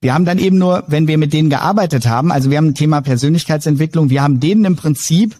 Wir 0.00 0.14
haben 0.14 0.24
dann 0.24 0.38
eben 0.38 0.56
nur, 0.56 0.84
wenn 0.86 1.06
wir 1.06 1.18
mit 1.18 1.32
denen 1.32 1.50
gearbeitet 1.50 2.08
haben, 2.08 2.32
also 2.32 2.50
wir 2.50 2.56
haben 2.56 2.68
ein 2.68 2.74
Thema 2.74 3.02
Persönlichkeitsentwicklung, 3.02 4.08
wir 4.08 4.22
haben 4.22 4.40
denen 4.40 4.64
im 4.64 4.76
Prinzip 4.76 5.36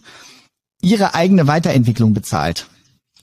ihre 0.81 1.15
eigene 1.15 1.47
Weiterentwicklung 1.47 2.13
bezahlt. 2.13 2.67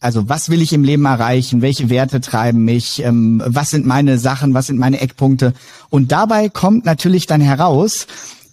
Also 0.00 0.28
was 0.28 0.48
will 0.48 0.62
ich 0.62 0.72
im 0.72 0.84
Leben 0.84 1.06
erreichen? 1.06 1.62
Welche 1.62 1.90
Werte 1.90 2.20
treiben 2.20 2.64
mich? 2.64 3.02
Ähm, 3.02 3.42
was 3.44 3.70
sind 3.70 3.84
meine 3.84 4.18
Sachen? 4.18 4.54
Was 4.54 4.68
sind 4.68 4.78
meine 4.78 5.00
Eckpunkte? 5.00 5.54
Und 5.90 6.12
dabei 6.12 6.48
kommt 6.48 6.84
natürlich 6.84 7.26
dann 7.26 7.40
heraus, 7.40 8.06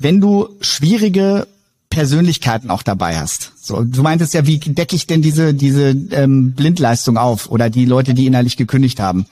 wenn 0.06 0.22
du 0.22 0.50
schwierige 0.62 1.48
Persönlichkeiten 1.90 2.70
auch 2.70 2.84
dabei 2.84 3.18
hast. 3.18 3.54
So, 3.60 3.84
du 3.84 4.04
meintest 4.04 4.36
ja, 4.36 4.46
wie 4.46 4.60
decke 4.60 4.96
ich 4.96 5.08
denn 5.08 5.24
diese 5.24 5.56
diese 5.56 5.96
ähm, 6.12 6.52
Blindleistung 6.52 7.18
auf 7.18 7.50
oder 7.50 7.72
die 7.72 7.86
Leute, 7.86 8.14
die 8.14 8.28
innerlich 8.28 8.56
gekündigt 8.56 9.00
haben? 9.00 9.26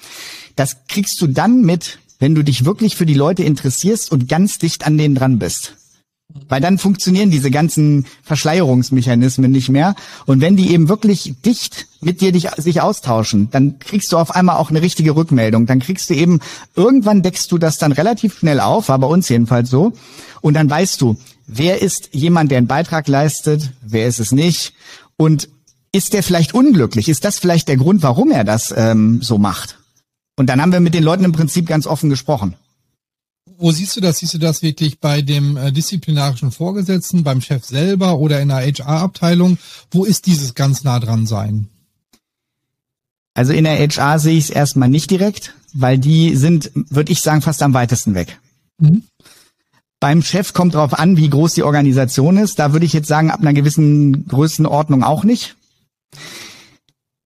Das 0.56 0.77
kriegst 0.88 1.22
du 1.22 1.27
dann 1.27 1.62
mit, 1.62 2.00
wenn 2.18 2.34
du 2.34 2.42
dich 2.42 2.65
wirklich 2.65 2.96
für 2.96 3.06
die 3.06 3.13
Leute 3.13 3.44
interessierst 3.44 4.12
und 4.12 4.27
ganz 4.27 4.58
dicht 4.58 4.88
an 4.88 4.98
denen 4.98 5.13
dran 5.13 5.38
bist. 5.38 5.75
Weil 6.50 6.62
dann 6.62 6.78
funktionieren 6.78 7.32
diese 7.32 7.52
ganzen 7.52 8.06
Verschleierungsmechanismen 8.24 9.52
nicht 9.52 9.70
mehr. 9.70 9.96
Und 10.25 10.42
wenn 10.42 10.56
die 10.56 10.72
eben 10.72 10.90
wirklich 10.90 11.36
dicht 11.46 11.88
mit 12.02 12.22
dir 12.22 12.32
dich, 12.32 12.50
sich 12.58 12.82
austauschen, 12.82 13.50
dann 13.52 13.80
kriegst 13.80 14.12
du 14.12 14.18
auf 14.18 14.36
einmal 14.36 14.58
auch 14.58 14.70
eine 14.70 14.82
richtige 14.82 15.16
Rückmeldung. 15.16 15.66
Dann 15.66 15.80
kriegst 15.80 16.10
du 16.10 16.16
eben, 16.16 16.40
irgendwann 16.75 17.22
deckst 17.22 17.52
du 17.52 17.58
das 17.58 17.78
dann 17.78 17.92
relativ 17.92 18.40
schnell 18.40 18.60
auf, 18.60 18.90
war 18.90 19.00
bei 19.00 19.08
uns 19.08 19.30
jedenfalls 19.30 19.70
so. 19.70 19.94
Und 20.42 20.56
dann 20.56 20.70
weißt 20.70 21.00
du, 21.02 21.18
wer 21.48 21.82
ist 21.82 22.10
jemand, 22.12 22.52
der 22.52 22.58
einen 22.58 22.68
Beitrag 22.68 23.08
leistet, 23.08 23.72
wer 23.82 24.08
ist 24.08 24.20
es 24.20 24.32
nicht. 24.32 24.74
Und 25.18 25.50
ist 25.92 26.13
der 26.13 26.24
vielleicht 26.24 26.54
unglücklich? 26.54 27.08
Ist 27.08 27.24
das 27.24 27.40
vielleicht 27.40 27.68
der 27.68 27.78
Grund, 27.78 28.02
warum 28.02 28.32
er 28.32 28.44
das 28.44 28.74
ähm, 28.75 29.22
so 29.22 29.38
macht? 29.38 29.78
Und 30.36 30.48
dann 30.48 30.62
haben 30.62 30.72
wir 30.72 30.80
mit 30.80 30.96
den 30.96 31.04
Leuten 31.04 31.24
im 31.24 31.32
Prinzip 31.32 31.68
ganz 31.68 31.86
offen 31.86 32.10
gesprochen. 32.10 32.56
Wo 33.63 33.72
siehst 33.72 33.96
du 33.96 34.01
das? 34.01 34.17
Siehst 34.17 34.34
du 34.34 34.39
das 34.39 34.62
wirklich 34.62 35.00
bei 35.00 35.22
dem 35.22 35.55
äh, 35.55 35.72
disziplinarischen 35.72 36.51
Vorgesetzten, 36.51 37.24
beim 37.24 37.39
Chef 37.39 37.63
selber 37.63 38.17
oder 38.17 38.41
in 38.41 38.50
der 38.50 38.58
HR-Abteilung? 38.58 39.58
Wo 39.89 40.03
ist 40.03 40.25
dieses 40.25 40.53
ganz 40.53 40.84
nah 40.84 41.00
dran 41.00 41.25
sein? 41.25 41.70
Also 43.34 43.53
in 43.53 43.63
der 43.63 43.79
HR 43.79 44.20
sehe 44.20 44.38
ich 44.38 44.43
es 44.43 44.50
erstmal 44.50 44.89
nicht 44.89 45.10
direkt, 45.10 45.53
weil 45.74 45.98
die 45.98 46.36
sind, 46.36 46.72
würde 46.74 47.13
ich 47.13 47.22
sagen, 47.22 47.41
fast 47.41 47.63
am 47.63 47.74
weitesten 47.74 48.15
weg. 48.15 48.38
Mhm. 48.79 49.03
Beim 50.01 50.24
Chef 50.24 50.51
kommt 50.51 50.75
darauf 50.75 51.00
an, 51.00 51.15
wie 51.15 51.29
groß 51.29 51.53
die 51.53 51.63
Organisation 51.63 52.36
ist. 52.36 52.60
Da 52.60 52.74
würde 52.74 52.86
ich 52.86 52.91
jetzt 52.91 53.08
sagen, 53.08 53.32
ab 53.32 53.39
einer 53.39 53.53
gewissen 53.53 54.27
Größenordnung 54.27 55.05
auch 55.05 55.24
nicht. 55.24 55.55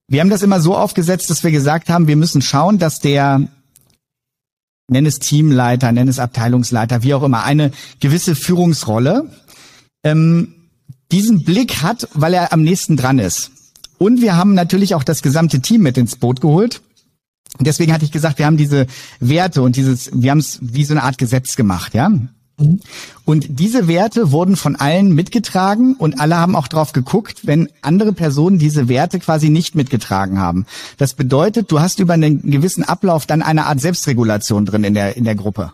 Wir 0.07 0.21
haben 0.21 0.29
das 0.29 0.43
immer 0.43 0.61
so 0.61 0.77
aufgesetzt, 0.77 1.31
dass 1.31 1.43
wir 1.43 1.49
gesagt 1.49 1.89
haben, 1.89 2.07
wir 2.07 2.15
müssen 2.15 2.43
schauen, 2.43 2.77
dass 2.77 2.99
der 2.99 3.47
nenn 4.89 5.05
es 5.05 5.19
Teamleiter, 5.19 5.91
nenn 5.91 6.07
es 6.07 6.19
Abteilungsleiter, 6.19 7.03
wie 7.03 7.13
auch 7.13 7.23
immer, 7.23 7.43
eine 7.43 7.71
gewisse 7.99 8.35
Führungsrolle, 8.35 9.29
ähm, 10.03 10.53
diesen 11.11 11.43
Blick 11.43 11.81
hat, 11.81 12.07
weil 12.13 12.33
er 12.33 12.53
am 12.53 12.63
nächsten 12.63 12.97
dran 12.97 13.19
ist. 13.19 13.51
Und 13.97 14.21
wir 14.21 14.35
haben 14.35 14.53
natürlich 14.53 14.95
auch 14.95 15.03
das 15.03 15.21
gesamte 15.21 15.59
Team 15.59 15.81
mit 15.81 15.97
ins 15.97 16.15
Boot 16.15 16.41
geholt. 16.41 16.81
Und 17.57 17.65
deswegen 17.65 17.91
hatte 17.93 18.05
ich 18.05 18.11
gesagt, 18.11 18.37
wir 18.37 18.45
haben 18.45 18.57
diese 18.57 18.87
Werte 19.19 19.61
und 19.61 19.75
dieses, 19.75 20.11
wir 20.13 20.31
haben 20.31 20.39
es 20.39 20.59
wie 20.61 20.83
so 20.83 20.93
eine 20.93 21.03
Art 21.03 21.17
Gesetz 21.17 21.55
gemacht, 21.55 21.93
ja. 21.93 22.11
Mhm. 22.57 22.79
Und 23.23 23.59
diese 23.59 23.87
Werte 23.87 24.31
wurden 24.31 24.55
von 24.55 24.75
allen 24.75 25.13
mitgetragen 25.13 25.95
und 25.95 26.19
alle 26.19 26.37
haben 26.37 26.55
auch 26.55 26.67
drauf 26.67 26.93
geguckt, 26.93 27.41
wenn 27.43 27.69
andere 27.81 28.13
Personen 28.13 28.57
diese 28.57 28.87
Werte 28.87 29.19
quasi 29.19 29.49
nicht 29.49 29.75
mitgetragen 29.75 30.39
haben. 30.39 30.65
Das 30.97 31.13
bedeutet, 31.13 31.71
du 31.71 31.79
hast 31.79 31.99
über 31.99 32.13
einen 32.13 32.49
gewissen 32.49 32.83
Ablauf 32.83 33.25
dann 33.25 33.41
eine 33.41 33.65
Art 33.65 33.79
Selbstregulation 33.79 34.65
drin 34.65 34.83
in 34.83 34.93
der, 34.93 35.17
in 35.17 35.23
der 35.23 35.35
Gruppe. 35.35 35.73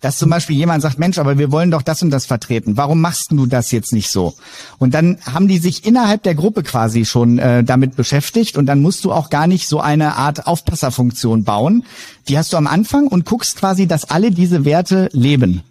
Dass 0.00 0.16
zum 0.16 0.30
Beispiel 0.30 0.54
jemand 0.54 0.80
sagt, 0.82 1.00
Mensch, 1.00 1.18
aber 1.18 1.38
wir 1.38 1.50
wollen 1.50 1.72
doch 1.72 1.82
das 1.82 2.02
und 2.02 2.10
das 2.10 2.24
vertreten. 2.24 2.76
Warum 2.76 3.00
machst 3.00 3.32
du 3.32 3.46
das 3.46 3.72
jetzt 3.72 3.92
nicht 3.92 4.10
so? 4.10 4.34
Und 4.78 4.94
dann 4.94 5.18
haben 5.24 5.48
die 5.48 5.58
sich 5.58 5.84
innerhalb 5.84 6.22
der 6.22 6.36
Gruppe 6.36 6.62
quasi 6.62 7.04
schon 7.04 7.38
äh, 7.38 7.64
damit 7.64 7.96
beschäftigt 7.96 8.56
und 8.56 8.66
dann 8.66 8.80
musst 8.80 9.04
du 9.04 9.12
auch 9.12 9.28
gar 9.28 9.48
nicht 9.48 9.66
so 9.66 9.80
eine 9.80 10.14
Art 10.14 10.46
Aufpasserfunktion 10.46 11.42
bauen. 11.42 11.84
Die 12.28 12.38
hast 12.38 12.52
du 12.52 12.56
am 12.56 12.68
Anfang 12.68 13.08
und 13.08 13.24
guckst 13.24 13.56
quasi, 13.56 13.88
dass 13.88 14.08
alle 14.08 14.30
diese 14.30 14.64
Werte 14.64 15.08
leben. 15.12 15.62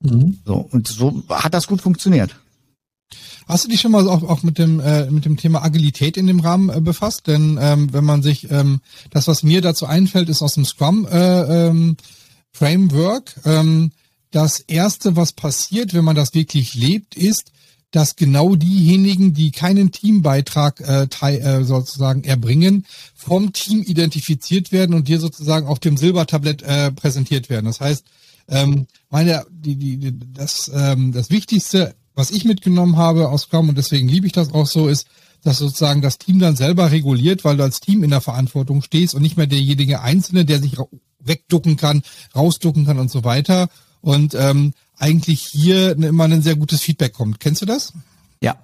Mhm. 0.00 0.38
So, 0.44 0.68
und 0.70 0.88
so 0.88 1.22
hat 1.28 1.54
das 1.54 1.66
gut 1.66 1.80
funktioniert. 1.80 2.36
Hast 3.46 3.64
du 3.64 3.68
dich 3.68 3.80
schon 3.80 3.92
mal 3.92 4.08
auch, 4.08 4.24
auch 4.24 4.42
mit 4.42 4.58
dem 4.58 4.80
äh, 4.80 5.08
mit 5.08 5.24
dem 5.24 5.36
Thema 5.36 5.62
Agilität 5.62 6.16
in 6.16 6.26
dem 6.26 6.40
Rahmen 6.40 6.68
äh, 6.68 6.80
befasst? 6.80 7.28
Denn 7.28 7.58
ähm, 7.60 7.92
wenn 7.92 8.04
man 8.04 8.22
sich 8.22 8.50
ähm, 8.50 8.80
das, 9.10 9.28
was 9.28 9.44
mir 9.44 9.60
dazu 9.60 9.86
einfällt, 9.86 10.28
ist 10.28 10.42
aus 10.42 10.54
dem 10.54 10.64
Scrum 10.64 11.06
äh, 11.06 11.68
ähm, 11.68 11.96
Framework. 12.52 13.34
Ähm, 13.44 13.92
das 14.32 14.58
erste, 14.58 15.14
was 15.14 15.32
passiert, 15.32 15.94
wenn 15.94 16.04
man 16.04 16.16
das 16.16 16.34
wirklich 16.34 16.74
lebt, 16.74 17.14
ist, 17.14 17.52
dass 17.92 18.16
genau 18.16 18.56
diejenigen, 18.56 19.32
die 19.32 19.52
keinen 19.52 19.92
Teambeitrag 19.92 20.80
äh, 20.80 21.06
teil, 21.06 21.40
äh, 21.40 21.64
sozusagen 21.64 22.24
erbringen, 22.24 22.84
vom 23.14 23.52
Team 23.52 23.82
identifiziert 23.82 24.72
werden 24.72 24.94
und 24.94 25.06
dir 25.06 25.20
sozusagen 25.20 25.66
auf 25.68 25.78
dem 25.78 25.96
Silbertablett 25.96 26.62
äh, 26.62 26.90
präsentiert 26.90 27.48
werden. 27.48 27.66
Das 27.66 27.80
heißt, 27.80 28.04
ähm, 28.48 28.86
meine, 29.10 29.44
die, 29.50 29.76
die, 29.76 30.14
das, 30.32 30.70
ähm, 30.74 31.12
das 31.12 31.30
Wichtigste, 31.30 31.94
was 32.14 32.30
ich 32.30 32.44
mitgenommen 32.44 32.96
habe 32.96 33.28
aus 33.28 33.42
Scrum 33.42 33.68
und 33.68 33.78
deswegen 33.78 34.08
liebe 34.08 34.26
ich 34.26 34.32
das 34.32 34.52
auch 34.52 34.66
so, 34.66 34.88
ist, 34.88 35.06
dass 35.42 35.58
sozusagen 35.58 36.02
das 36.02 36.18
Team 36.18 36.38
dann 36.38 36.56
selber 36.56 36.90
reguliert, 36.90 37.44
weil 37.44 37.56
du 37.56 37.62
als 37.62 37.80
Team 37.80 38.02
in 38.02 38.10
der 38.10 38.20
Verantwortung 38.20 38.82
stehst 38.82 39.14
und 39.14 39.22
nicht 39.22 39.36
mehr 39.36 39.46
derjenige 39.46 40.00
Einzelne, 40.00 40.44
der 40.44 40.60
sich 40.60 40.76
wegducken 41.20 41.76
kann, 41.76 42.02
rausducken 42.34 42.86
kann 42.86 42.98
und 42.98 43.10
so 43.10 43.22
weiter. 43.24 43.68
Und 44.00 44.34
ähm, 44.34 44.72
eigentlich 44.98 45.42
hier 45.42 45.92
immer 45.96 46.24
ein 46.24 46.42
sehr 46.42 46.56
gutes 46.56 46.80
Feedback 46.80 47.12
kommt. 47.12 47.40
Kennst 47.40 47.62
du 47.62 47.66
das? 47.66 47.92
Ja. 48.40 48.56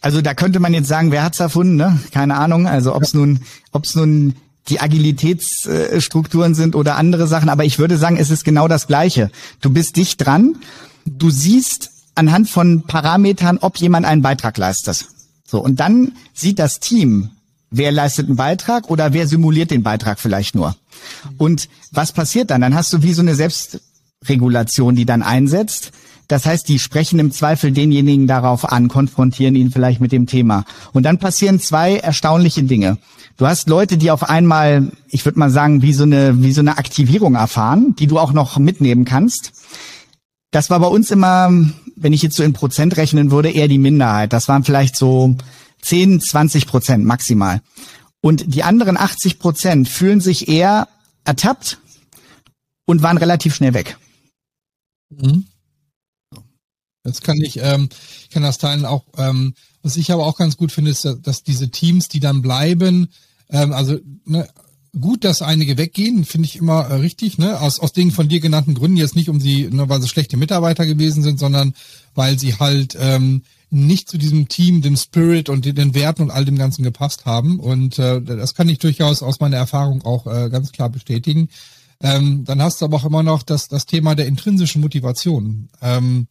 Also 0.00 0.20
da 0.20 0.34
könnte 0.34 0.60
man 0.60 0.74
jetzt 0.74 0.88
sagen, 0.88 1.10
wer 1.10 1.22
hat's 1.22 1.40
erfunden, 1.40 1.76
ne? 1.76 2.00
Keine 2.10 2.36
Ahnung. 2.36 2.66
Also 2.66 2.94
ob 2.94 3.02
es 3.02 3.14
nun, 3.14 3.40
ob 3.70 3.84
es 3.84 3.94
nun 3.94 4.34
die 4.68 4.80
Agilitätsstrukturen 4.80 6.54
sind 6.54 6.74
oder 6.76 6.96
andere 6.96 7.26
Sachen, 7.26 7.48
aber 7.48 7.64
ich 7.64 7.78
würde 7.78 7.96
sagen, 7.96 8.16
es 8.16 8.30
ist 8.30 8.44
genau 8.44 8.68
das 8.68 8.86
Gleiche. 8.86 9.30
Du 9.60 9.70
bist 9.70 9.96
dicht 9.96 10.24
dran, 10.24 10.56
du 11.04 11.30
siehst 11.30 11.90
anhand 12.14 12.48
von 12.48 12.82
Parametern, 12.82 13.58
ob 13.58 13.76
jemand 13.78 14.06
einen 14.06 14.22
Beitrag 14.22 14.56
leistet. 14.58 15.06
So, 15.44 15.62
und 15.62 15.80
dann 15.80 16.12
sieht 16.32 16.58
das 16.58 16.80
Team, 16.80 17.30
wer 17.70 17.90
leistet 17.90 18.26
einen 18.26 18.36
Beitrag 18.36 18.88
oder 18.88 19.12
wer 19.12 19.26
simuliert 19.26 19.70
den 19.70 19.82
Beitrag 19.82 20.20
vielleicht 20.20 20.54
nur. 20.54 20.76
Und 21.38 21.68
was 21.90 22.12
passiert 22.12 22.50
dann? 22.50 22.60
Dann 22.60 22.74
hast 22.74 22.92
du 22.92 23.02
wie 23.02 23.14
so 23.14 23.22
eine 23.22 23.34
Selbstregulation, 23.34 24.94
die 24.94 25.06
dann 25.06 25.22
einsetzt. 25.22 25.92
Das 26.28 26.46
heißt, 26.46 26.68
die 26.68 26.78
sprechen 26.78 27.18
im 27.18 27.30
Zweifel 27.30 27.72
denjenigen 27.72 28.26
darauf 28.26 28.70
an, 28.70 28.88
konfrontieren 28.88 29.54
ihn 29.54 29.70
vielleicht 29.70 30.00
mit 30.00 30.12
dem 30.12 30.26
Thema. 30.26 30.64
Und 30.92 31.04
dann 31.04 31.18
passieren 31.18 31.60
zwei 31.60 31.96
erstaunliche 31.96 32.62
Dinge. 32.62 32.98
Du 33.36 33.46
hast 33.46 33.68
Leute, 33.68 33.96
die 33.98 34.10
auf 34.10 34.28
einmal, 34.28 34.92
ich 35.08 35.24
würde 35.24 35.38
mal 35.38 35.50
sagen, 35.50 35.82
wie 35.82 35.92
so 35.92 36.04
eine, 36.04 36.42
wie 36.42 36.52
so 36.52 36.60
eine 36.60 36.78
Aktivierung 36.78 37.34
erfahren, 37.34 37.94
die 37.98 38.06
du 38.06 38.18
auch 38.18 38.32
noch 38.32 38.58
mitnehmen 38.58 39.04
kannst. 39.04 39.52
Das 40.50 40.70
war 40.70 40.80
bei 40.80 40.86
uns 40.86 41.10
immer, 41.10 41.50
wenn 41.96 42.12
ich 42.12 42.22
jetzt 42.22 42.36
so 42.36 42.42
in 42.42 42.52
Prozent 42.52 42.96
rechnen 42.96 43.30
würde, 43.30 43.50
eher 43.50 43.68
die 43.68 43.78
Minderheit. 43.78 44.32
Das 44.32 44.48
waren 44.48 44.64
vielleicht 44.64 44.96
so 44.96 45.36
10, 45.82 46.20
20 46.20 46.66
Prozent 46.66 47.04
maximal. 47.04 47.60
Und 48.20 48.54
die 48.54 48.62
anderen 48.62 48.96
80 48.96 49.38
Prozent 49.38 49.88
fühlen 49.88 50.20
sich 50.20 50.48
eher 50.48 50.88
ertappt 51.24 51.78
und 52.84 53.02
waren 53.02 53.18
relativ 53.18 53.54
schnell 53.54 53.74
weg. 53.74 53.96
Mhm. 55.10 55.46
Jetzt 57.04 57.24
kann 57.24 57.40
ich, 57.40 57.58
ähm, 57.60 57.88
ich 58.22 58.30
kann 58.30 58.42
das 58.42 58.58
teilen 58.58 58.84
auch, 58.84 59.04
ähm, 59.18 59.54
was 59.82 59.96
ich 59.96 60.12
aber 60.12 60.26
auch 60.26 60.36
ganz 60.36 60.56
gut 60.56 60.70
finde, 60.70 60.90
ist, 60.90 61.08
dass 61.22 61.42
diese 61.42 61.70
Teams, 61.70 62.08
die 62.08 62.20
dann 62.20 62.42
bleiben, 62.42 63.08
ähm, 63.50 63.72
also 63.72 63.98
ne, 64.24 64.48
gut, 65.00 65.24
dass 65.24 65.42
einige 65.42 65.78
weggehen, 65.78 66.24
finde 66.24 66.46
ich 66.46 66.56
immer 66.56 66.86
äh, 66.86 66.94
richtig, 66.94 67.38
ne? 67.38 67.60
Aus, 67.60 67.80
aus 67.80 67.92
den 67.92 68.10
von 68.10 68.28
dir 68.28 68.40
genannten 68.40 68.74
Gründen 68.74 68.96
jetzt 68.96 69.16
nicht, 69.16 69.28
um 69.28 69.40
sie, 69.40 69.68
ne, 69.70 69.88
weil 69.88 70.00
sie 70.00 70.08
schlechte 70.08 70.36
Mitarbeiter 70.36 70.86
gewesen 70.86 71.22
sind, 71.22 71.38
sondern 71.38 71.74
weil 72.14 72.38
sie 72.38 72.54
halt 72.54 72.96
ähm, 73.00 73.42
nicht 73.70 74.08
zu 74.08 74.18
diesem 74.18 74.48
Team, 74.48 74.82
dem 74.82 74.96
Spirit 74.96 75.48
und 75.48 75.64
den 75.64 75.94
Werten 75.94 76.22
und 76.22 76.30
all 76.30 76.44
dem 76.44 76.58
Ganzen 76.58 76.82
gepasst 76.82 77.24
haben. 77.24 77.58
Und 77.58 77.98
äh, 77.98 78.20
das 78.20 78.54
kann 78.54 78.68
ich 78.68 78.78
durchaus 78.78 79.22
aus 79.22 79.40
meiner 79.40 79.56
Erfahrung 79.56 80.02
auch 80.02 80.26
äh, 80.26 80.50
ganz 80.50 80.72
klar 80.72 80.90
bestätigen. 80.90 81.48
Ähm, 82.02 82.44
dann 82.44 82.60
hast 82.60 82.80
du 82.80 82.84
aber 82.84 82.98
auch 82.98 83.04
immer 83.06 83.22
noch 83.22 83.42
das, 83.42 83.68
das 83.68 83.86
Thema 83.86 84.14
der 84.14 84.26
intrinsischen 84.26 84.82
Motivation. 84.82 85.70
Ähm, 85.80 86.26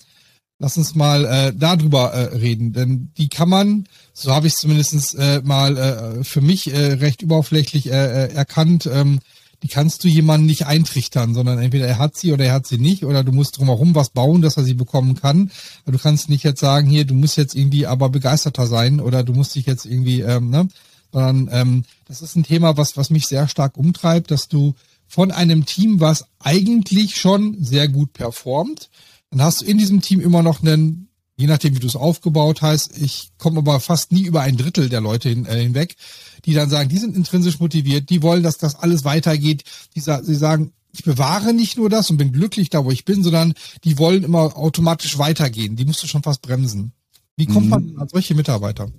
lass 0.61 0.77
uns 0.77 0.93
mal 0.93 1.25
äh, 1.25 1.53
darüber 1.55 2.13
äh, 2.13 2.37
reden, 2.37 2.71
denn 2.71 3.11
die 3.17 3.29
kann 3.29 3.49
man, 3.49 3.85
so 4.13 4.31
habe 4.31 4.45
ich 4.45 4.53
es 4.53 4.59
zumindest 4.59 5.15
äh, 5.15 5.41
mal 5.43 5.75
äh, 5.75 6.23
für 6.23 6.39
mich 6.39 6.71
äh, 6.71 6.93
recht 6.93 7.23
überflächlich 7.23 7.87
äh, 7.87 8.25
äh 8.25 8.33
erkannt, 8.33 8.85
ähm, 8.85 9.19
die 9.63 9.67
kannst 9.67 10.03
du 10.03 10.07
jemanden 10.07 10.45
nicht 10.45 10.67
eintrichtern, 10.67 11.33
sondern 11.33 11.59
entweder 11.59 11.87
er 11.87 11.97
hat 11.97 12.15
sie 12.15 12.31
oder 12.31 12.45
er 12.45 12.53
hat 12.53 12.67
sie 12.67 12.77
nicht 12.77 13.05
oder 13.05 13.23
du 13.23 13.31
musst 13.31 13.57
drumherum 13.57 13.95
was 13.95 14.09
bauen, 14.09 14.41
dass 14.43 14.57
er 14.57 14.63
sie 14.63 14.73
bekommen 14.73 15.15
kann. 15.15 15.51
Aber 15.83 15.91
du 15.93 15.99
kannst 15.99 16.29
nicht 16.29 16.43
jetzt 16.43 16.59
sagen, 16.59 16.87
hier, 16.87 17.05
du 17.05 17.13
musst 17.13 17.37
jetzt 17.37 17.55
irgendwie 17.55 17.85
aber 17.85 18.09
begeisterter 18.09 18.65
sein 18.65 18.99
oder 18.99 19.23
du 19.23 19.33
musst 19.33 19.55
dich 19.55 19.65
jetzt 19.65 19.85
irgendwie, 19.85 20.21
ähm, 20.21 20.49
ne? 20.49 20.67
Sondern 21.11 21.49
ähm, 21.51 21.85
das 22.07 22.21
ist 22.21 22.35
ein 22.35 22.43
Thema, 22.43 22.77
was, 22.77 22.97
was 22.97 23.09
mich 23.09 23.27
sehr 23.27 23.47
stark 23.47 23.77
umtreibt, 23.77 24.31
dass 24.31 24.47
du 24.47 24.73
von 25.07 25.31
einem 25.31 25.65
Team, 25.65 25.99
was 25.99 26.25
eigentlich 26.39 27.17
schon 27.19 27.57
sehr 27.63 27.87
gut 27.87 28.13
performt, 28.13 28.89
dann 29.31 29.41
hast 29.41 29.61
du 29.61 29.65
in 29.65 29.77
diesem 29.77 30.01
Team 30.01 30.21
immer 30.21 30.43
noch 30.43 30.61
einen 30.61 31.07
je 31.41 31.47
nachdem, 31.47 31.75
wie 31.75 31.79
du 31.79 31.87
es 31.87 31.95
aufgebaut 31.95 32.61
hast. 32.61 32.95
Ich 33.01 33.31
komme 33.39 33.59
aber 33.59 33.79
fast 33.79 34.11
nie 34.11 34.23
über 34.23 34.41
ein 34.41 34.57
Drittel 34.57 34.89
der 34.89 35.01
Leute 35.01 35.29
hin, 35.29 35.47
äh, 35.47 35.59
hinweg, 35.59 35.95
die 36.45 36.53
dann 36.53 36.69
sagen, 36.69 36.87
die 36.89 36.99
sind 36.99 37.17
intrinsisch 37.17 37.59
motiviert, 37.59 38.11
die 38.11 38.21
wollen, 38.21 38.43
dass 38.43 38.59
das 38.59 38.75
alles 38.75 39.03
weitergeht. 39.05 39.63
Die, 39.95 40.01
sie 40.01 40.35
sagen, 40.35 40.71
ich 40.93 41.03
bewahre 41.03 41.53
nicht 41.53 41.77
nur 41.77 41.89
das 41.89 42.11
und 42.11 42.17
bin 42.17 42.31
glücklich 42.31 42.69
da, 42.69 42.85
wo 42.85 42.91
ich 42.91 43.05
bin, 43.05 43.23
sondern 43.23 43.53
die 43.83 43.97
wollen 43.97 44.23
immer 44.23 44.55
automatisch 44.55 45.17
weitergehen. 45.17 45.75
Die 45.75 45.85
musst 45.85 46.03
du 46.03 46.07
schon 46.07 46.21
fast 46.21 46.43
bremsen. 46.43 46.91
Wie 47.37 47.47
kommt 47.47 47.69
man 47.69 47.85
mhm. 47.85 47.99
an 47.99 48.07
solche 48.07 48.35
Mitarbeiter? 48.35 48.91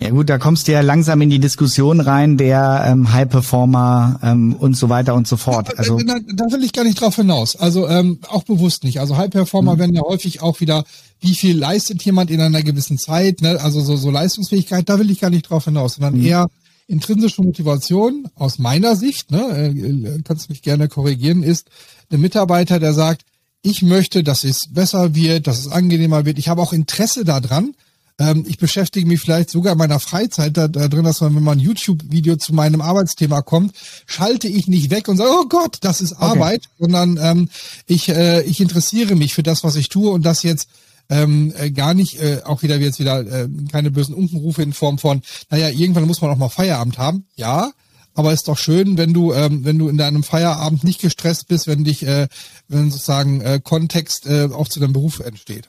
Ja 0.00 0.10
gut, 0.10 0.28
da 0.28 0.38
kommst 0.38 0.68
du 0.68 0.72
ja 0.72 0.80
langsam 0.80 1.20
in 1.22 1.30
die 1.30 1.38
Diskussion 1.38 2.00
rein, 2.00 2.36
der 2.36 2.84
ähm, 2.86 3.12
High 3.12 3.28
Performer 3.28 4.20
ähm, 4.22 4.54
und 4.54 4.76
so 4.76 4.88
weiter 4.88 5.14
und 5.14 5.26
so 5.26 5.36
fort. 5.36 5.78
Also 5.78 5.98
da, 5.98 6.18
da 6.34 6.44
will 6.52 6.62
ich 6.62 6.72
gar 6.72 6.84
nicht 6.84 7.00
drauf 7.00 7.16
hinaus. 7.16 7.56
Also 7.56 7.88
ähm, 7.88 8.18
auch 8.28 8.44
bewusst 8.44 8.84
nicht. 8.84 9.00
Also 9.00 9.16
High 9.16 9.30
Performer 9.30 9.74
mhm. 9.74 9.78
werden 9.78 9.94
ja 9.96 10.02
häufig 10.02 10.40
auch 10.40 10.60
wieder, 10.60 10.84
wie 11.20 11.34
viel 11.34 11.58
leistet 11.58 12.02
jemand 12.02 12.30
in 12.30 12.40
einer 12.40 12.62
gewissen 12.62 12.98
Zeit, 12.98 13.40
ne? 13.40 13.60
also 13.60 13.80
so, 13.80 13.96
so 13.96 14.10
Leistungsfähigkeit, 14.10 14.88
da 14.88 14.98
will 14.98 15.10
ich 15.10 15.20
gar 15.20 15.30
nicht 15.30 15.50
drauf 15.50 15.64
hinaus, 15.64 15.94
sondern 15.94 16.14
mhm. 16.14 16.26
eher 16.26 16.46
intrinsische 16.86 17.42
Motivation 17.42 18.28
aus 18.34 18.58
meiner 18.58 18.96
Sicht, 18.96 19.30
ne, 19.30 19.74
äh, 19.76 20.22
kannst 20.24 20.48
mich 20.48 20.62
gerne 20.62 20.88
korrigieren, 20.88 21.42
ist 21.42 21.68
ein 22.10 22.20
Mitarbeiter, 22.20 22.80
der 22.80 22.94
sagt, 22.94 23.22
ich 23.62 23.82
möchte, 23.82 24.22
dass 24.22 24.42
es 24.42 24.68
besser 24.70 25.14
wird, 25.14 25.46
dass 25.46 25.58
es 25.58 25.68
angenehmer 25.68 26.24
wird. 26.24 26.38
Ich 26.38 26.48
habe 26.48 26.62
auch 26.62 26.72
Interesse 26.72 27.24
daran, 27.24 27.74
ähm, 28.18 28.44
ich 28.48 28.58
beschäftige 28.58 29.06
mich 29.06 29.20
vielleicht 29.20 29.50
sogar 29.50 29.72
in 29.72 29.78
meiner 29.78 30.00
Freizeit 30.00 30.56
da, 30.56 30.68
da 30.68 30.88
drin, 30.88 31.04
dass 31.04 31.20
man, 31.20 31.36
wenn 31.36 31.42
man 31.42 31.58
ein 31.58 31.62
YouTube-Video 31.62 32.36
zu 32.36 32.54
meinem 32.54 32.80
Arbeitsthema 32.80 33.42
kommt, 33.42 33.74
schalte 34.06 34.48
ich 34.48 34.66
nicht 34.66 34.90
weg 34.90 35.08
und 35.08 35.16
sage, 35.16 35.30
oh 35.32 35.46
Gott, 35.48 35.78
das 35.82 36.00
ist 36.00 36.14
Arbeit, 36.14 36.62
okay. 36.64 36.74
sondern 36.80 37.18
ähm, 37.22 37.48
ich, 37.86 38.08
äh, 38.08 38.42
ich 38.42 38.60
interessiere 38.60 39.14
mich 39.14 39.34
für 39.34 39.42
das, 39.42 39.62
was 39.62 39.76
ich 39.76 39.88
tue 39.88 40.10
und 40.10 40.26
das 40.26 40.42
jetzt 40.42 40.68
ähm, 41.10 41.54
äh, 41.56 41.70
gar 41.70 41.94
nicht, 41.94 42.20
äh, 42.20 42.42
auch 42.44 42.62
wieder 42.62 42.76
jetzt 42.76 42.98
wieder 42.98 43.20
äh, 43.20 43.48
keine 43.70 43.90
bösen 43.90 44.14
Unkenrufe 44.14 44.62
in 44.62 44.72
Form 44.72 44.98
von, 44.98 45.22
naja, 45.50 45.68
irgendwann 45.68 46.06
muss 46.06 46.20
man 46.20 46.30
auch 46.30 46.36
mal 46.36 46.48
Feierabend 46.48 46.98
haben. 46.98 47.24
Ja, 47.36 47.70
aber 48.14 48.32
ist 48.32 48.48
doch 48.48 48.58
schön, 48.58 48.98
wenn 48.98 49.14
du, 49.14 49.32
ähm, 49.32 49.64
wenn 49.64 49.78
du 49.78 49.88
in 49.88 49.96
deinem 49.96 50.24
Feierabend 50.24 50.82
nicht 50.82 51.00
gestresst 51.00 51.46
bist, 51.46 51.68
wenn 51.68 51.84
dich, 51.84 52.04
äh, 52.04 52.26
wenn 52.66 52.90
sozusagen 52.90 53.40
äh, 53.40 53.60
Kontext 53.62 54.26
äh, 54.26 54.48
auch 54.52 54.68
zu 54.68 54.80
deinem 54.80 54.92
Beruf 54.92 55.20
entsteht. 55.20 55.68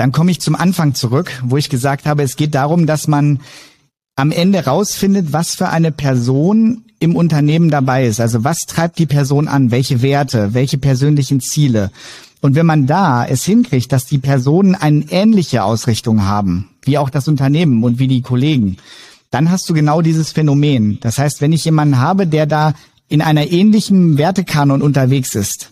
Dann 0.00 0.12
komme 0.12 0.30
ich 0.30 0.40
zum 0.40 0.56
Anfang 0.56 0.94
zurück, 0.94 1.30
wo 1.44 1.58
ich 1.58 1.68
gesagt 1.68 2.06
habe, 2.06 2.22
es 2.22 2.36
geht 2.36 2.54
darum, 2.54 2.86
dass 2.86 3.06
man 3.06 3.40
am 4.16 4.30
Ende 4.32 4.64
rausfindet, 4.64 5.34
was 5.34 5.54
für 5.54 5.68
eine 5.68 5.92
Person 5.92 6.86
im 7.00 7.14
Unternehmen 7.14 7.68
dabei 7.68 8.06
ist. 8.06 8.18
Also 8.18 8.42
was 8.42 8.60
treibt 8.60 8.98
die 8.98 9.04
Person 9.04 9.46
an? 9.46 9.70
Welche 9.70 10.00
Werte? 10.00 10.54
Welche 10.54 10.78
persönlichen 10.78 11.40
Ziele? 11.40 11.90
Und 12.40 12.54
wenn 12.54 12.64
man 12.64 12.86
da 12.86 13.26
es 13.26 13.44
hinkriegt, 13.44 13.92
dass 13.92 14.06
die 14.06 14.16
Personen 14.16 14.74
eine 14.74 15.04
ähnliche 15.10 15.64
Ausrichtung 15.64 16.24
haben, 16.24 16.70
wie 16.80 16.96
auch 16.96 17.10
das 17.10 17.28
Unternehmen 17.28 17.84
und 17.84 17.98
wie 17.98 18.08
die 18.08 18.22
Kollegen, 18.22 18.78
dann 19.30 19.50
hast 19.50 19.68
du 19.68 19.74
genau 19.74 20.00
dieses 20.00 20.32
Phänomen. 20.32 20.96
Das 21.02 21.18
heißt, 21.18 21.42
wenn 21.42 21.52
ich 21.52 21.66
jemanden 21.66 21.98
habe, 21.98 22.26
der 22.26 22.46
da 22.46 22.72
in 23.08 23.20
einer 23.20 23.50
ähnlichen 23.50 24.16
Wertekanon 24.16 24.80
unterwegs 24.80 25.34
ist, 25.34 25.70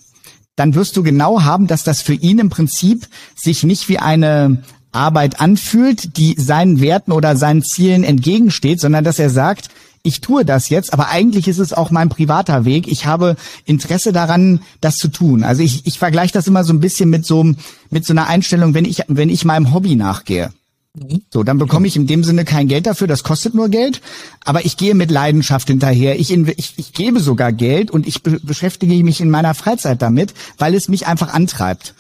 dann 0.58 0.74
wirst 0.74 0.96
du 0.96 1.02
genau 1.02 1.42
haben, 1.42 1.68
dass 1.68 1.84
das 1.84 2.02
für 2.02 2.14
ihn 2.14 2.40
im 2.40 2.50
Prinzip 2.50 3.06
sich 3.36 3.62
nicht 3.62 3.88
wie 3.88 3.98
eine 3.98 4.62
Arbeit 4.90 5.40
anfühlt, 5.40 6.16
die 6.16 6.34
seinen 6.36 6.80
Werten 6.80 7.12
oder 7.12 7.36
seinen 7.36 7.62
Zielen 7.62 8.02
entgegensteht, 8.02 8.80
sondern 8.80 9.04
dass 9.04 9.20
er 9.20 9.30
sagt, 9.30 9.68
ich 10.02 10.20
tue 10.20 10.44
das 10.44 10.68
jetzt, 10.68 10.92
aber 10.92 11.08
eigentlich 11.08 11.48
ist 11.48 11.58
es 11.58 11.72
auch 11.72 11.90
mein 11.90 12.08
privater 12.08 12.64
Weg. 12.64 12.88
Ich 12.88 13.06
habe 13.06 13.36
Interesse 13.66 14.12
daran, 14.12 14.60
das 14.80 14.96
zu 14.96 15.08
tun. 15.08 15.44
Also 15.44 15.62
ich, 15.62 15.86
ich 15.86 15.98
vergleiche 15.98 16.32
das 16.32 16.46
immer 16.46 16.64
so 16.64 16.72
ein 16.72 16.80
bisschen 16.80 17.10
mit 17.10 17.26
so, 17.26 17.44
mit 17.90 18.04
so 18.04 18.12
einer 18.12 18.26
Einstellung, 18.26 18.74
wenn 18.74 18.84
ich, 18.84 19.02
wenn 19.08 19.28
ich 19.28 19.44
meinem 19.44 19.72
Hobby 19.72 19.96
nachgehe. 19.96 20.50
Mhm. 20.98 21.22
So, 21.32 21.42
dann 21.42 21.58
bekomme 21.58 21.86
ich 21.86 21.96
in 21.96 22.06
dem 22.06 22.24
Sinne 22.24 22.44
kein 22.44 22.68
Geld 22.68 22.86
dafür, 22.86 23.06
das 23.06 23.22
kostet 23.22 23.54
nur 23.54 23.68
Geld, 23.68 24.00
aber 24.44 24.64
ich 24.64 24.76
gehe 24.76 24.94
mit 24.94 25.10
Leidenschaft 25.10 25.68
hinterher. 25.68 26.18
Ich, 26.18 26.32
ich, 26.32 26.74
ich 26.76 26.92
gebe 26.92 27.20
sogar 27.20 27.52
Geld 27.52 27.90
und 27.90 28.06
ich 28.06 28.22
be 28.22 28.40
beschäftige 28.42 29.02
mich 29.04 29.20
in 29.20 29.30
meiner 29.30 29.54
Freizeit 29.54 30.02
damit, 30.02 30.34
weil 30.58 30.74
es 30.74 30.88
mich 30.88 31.06
einfach 31.06 31.32
antreibt. 31.32 31.94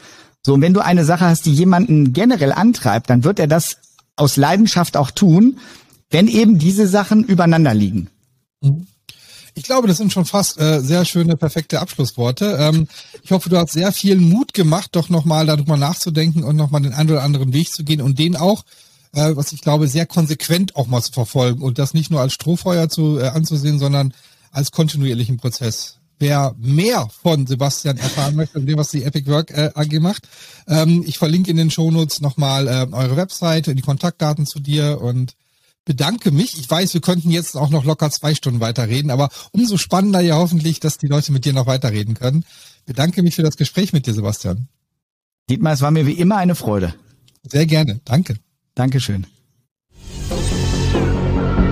So, 0.44 0.54
und 0.54 0.62
wenn 0.62 0.74
du 0.74 0.84
eine 0.84 1.04
Sache 1.04 1.26
hast, 1.26 1.46
die 1.46 1.52
jemanden 1.52 2.12
generell 2.12 2.52
antreibt, 2.52 3.10
dann 3.10 3.24
wird 3.24 3.38
er 3.38 3.46
das 3.48 3.78
aus 4.16 4.36
Leidenschaft 4.36 4.96
auch 4.96 5.10
tun, 5.10 5.58
wenn 6.10 6.28
eben 6.28 6.58
diese 6.58 6.86
Sachen 6.86 7.24
übereinander 7.24 7.74
liegen. 7.74 8.08
Mhm. 8.60 8.86
Ich 9.58 9.64
glaube, 9.64 9.88
das 9.88 9.96
sind 9.96 10.12
schon 10.12 10.24
fast 10.24 10.60
äh, 10.60 10.80
sehr 10.80 11.04
schöne, 11.04 11.36
perfekte 11.36 11.80
Abschlussworte. 11.80 12.56
Ähm, 12.60 12.86
ich 13.24 13.32
hoffe, 13.32 13.48
du 13.48 13.56
hast 13.56 13.72
sehr 13.72 13.90
viel 13.90 14.16
Mut 14.16 14.54
gemacht, 14.54 14.90
doch 14.92 15.08
nochmal 15.08 15.46
darüber 15.46 15.76
nachzudenken 15.76 16.44
und 16.44 16.54
nochmal 16.54 16.82
den 16.82 16.94
einen 16.94 17.10
oder 17.10 17.24
anderen 17.24 17.52
Weg 17.52 17.72
zu 17.72 17.82
gehen 17.82 18.00
und 18.00 18.20
den 18.20 18.36
auch, 18.36 18.62
äh, 19.12 19.34
was 19.34 19.52
ich 19.52 19.60
glaube, 19.60 19.88
sehr 19.88 20.06
konsequent 20.06 20.76
auch 20.76 20.86
mal 20.86 21.02
zu 21.02 21.12
verfolgen 21.12 21.62
und 21.62 21.78
das 21.78 21.94
nicht 21.94 22.10
nur 22.10 22.20
als 22.20 22.32
Strohfeuer 22.34 22.88
zu, 22.88 23.18
äh, 23.18 23.28
anzusehen, 23.28 23.78
sondern 23.78 24.14
als 24.50 24.70
kontinuierlichen 24.70 25.36
Prozess. 25.36 25.98
Wer 26.18 26.54
mehr 26.58 27.08
von 27.22 27.46
Sebastian 27.46 27.96
erfahren 27.96 28.34
möchte 28.34 28.58
und 28.58 28.66
dem, 28.66 28.76
was 28.76 28.90
die 28.90 29.04
Epic 29.04 29.30
Work 29.30 29.50
äh, 29.52 29.70
AG 29.74 30.00
macht, 30.00 30.28
ähm, 30.66 31.04
ich 31.06 31.16
verlinke 31.16 31.50
in 31.50 31.56
den 31.56 31.70
Shownotes 31.70 32.20
nochmal 32.20 32.66
äh, 32.66 32.86
eure 32.92 33.16
Webseite, 33.16 33.74
die 33.74 33.82
Kontaktdaten 33.82 34.44
zu 34.44 34.58
dir 34.58 35.00
und 35.00 35.34
bedanke 35.84 36.32
mich. 36.32 36.58
Ich 36.58 36.68
weiß, 36.68 36.92
wir 36.92 37.00
könnten 37.00 37.30
jetzt 37.30 37.56
auch 37.56 37.70
noch 37.70 37.84
locker 37.84 38.10
zwei 38.10 38.34
Stunden 38.34 38.60
weiterreden, 38.60 39.10
aber 39.10 39.30
umso 39.52 39.78
spannender 39.78 40.20
ja 40.20 40.36
hoffentlich, 40.36 40.80
dass 40.80 40.98
die 40.98 41.06
Leute 41.06 41.32
mit 41.32 41.44
dir 41.44 41.52
noch 41.52 41.66
weiterreden 41.66 42.14
können. 42.14 42.44
Bedanke 42.84 43.22
mich 43.22 43.36
für 43.36 43.42
das 43.42 43.56
Gespräch 43.56 43.92
mit 43.92 44.06
dir, 44.06 44.12
Sebastian. 44.12 44.68
Dietmar, 45.48 45.72
es 45.72 45.80
war 45.80 45.90
mir 45.90 46.06
wie 46.06 46.12
immer 46.12 46.36
eine 46.36 46.54
Freude. 46.54 46.94
Sehr 47.42 47.66
gerne. 47.66 48.00
Danke. 48.04 48.36
Dankeschön. 48.78 49.26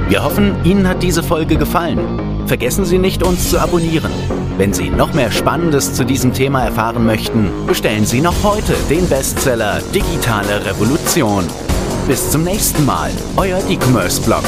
Wir 0.09 0.25
hoffen, 0.25 0.65
Ihnen 0.65 0.89
hat 0.89 1.05
diese 1.05 1.23
Folge 1.23 1.57
gefallen. 1.57 2.01
Vergessen 2.49 2.85
Sie 2.85 2.99
nicht, 2.99 3.23
uns 3.23 3.49
zu 3.51 3.61
abonnieren. 3.61 4.11
Wenn 4.57 4.73
Sie 4.73 4.91
noch 4.91 5.15
mehr 5.15 5.31
Spannendes 5.31 5.95
zu 5.95 6.05
diesem 6.05 6.33
Thema 6.33 6.65
erfahren 6.65 7.07
möchten, 7.07 7.51
bestellen 7.69 8.07
Sie 8.07 8.21
noch 8.21 8.43
heute 8.43 8.75
den 8.91 9.09
Bestseller 9.09 9.81
Digitale 9.95 10.67
Revolution. 10.67 11.45
Bis 12.09 12.31
zum 12.33 12.43
nächsten 12.43 12.85
Mal, 12.85 13.13
euer 13.37 13.59
E-Commerce-Blog. 13.69 14.43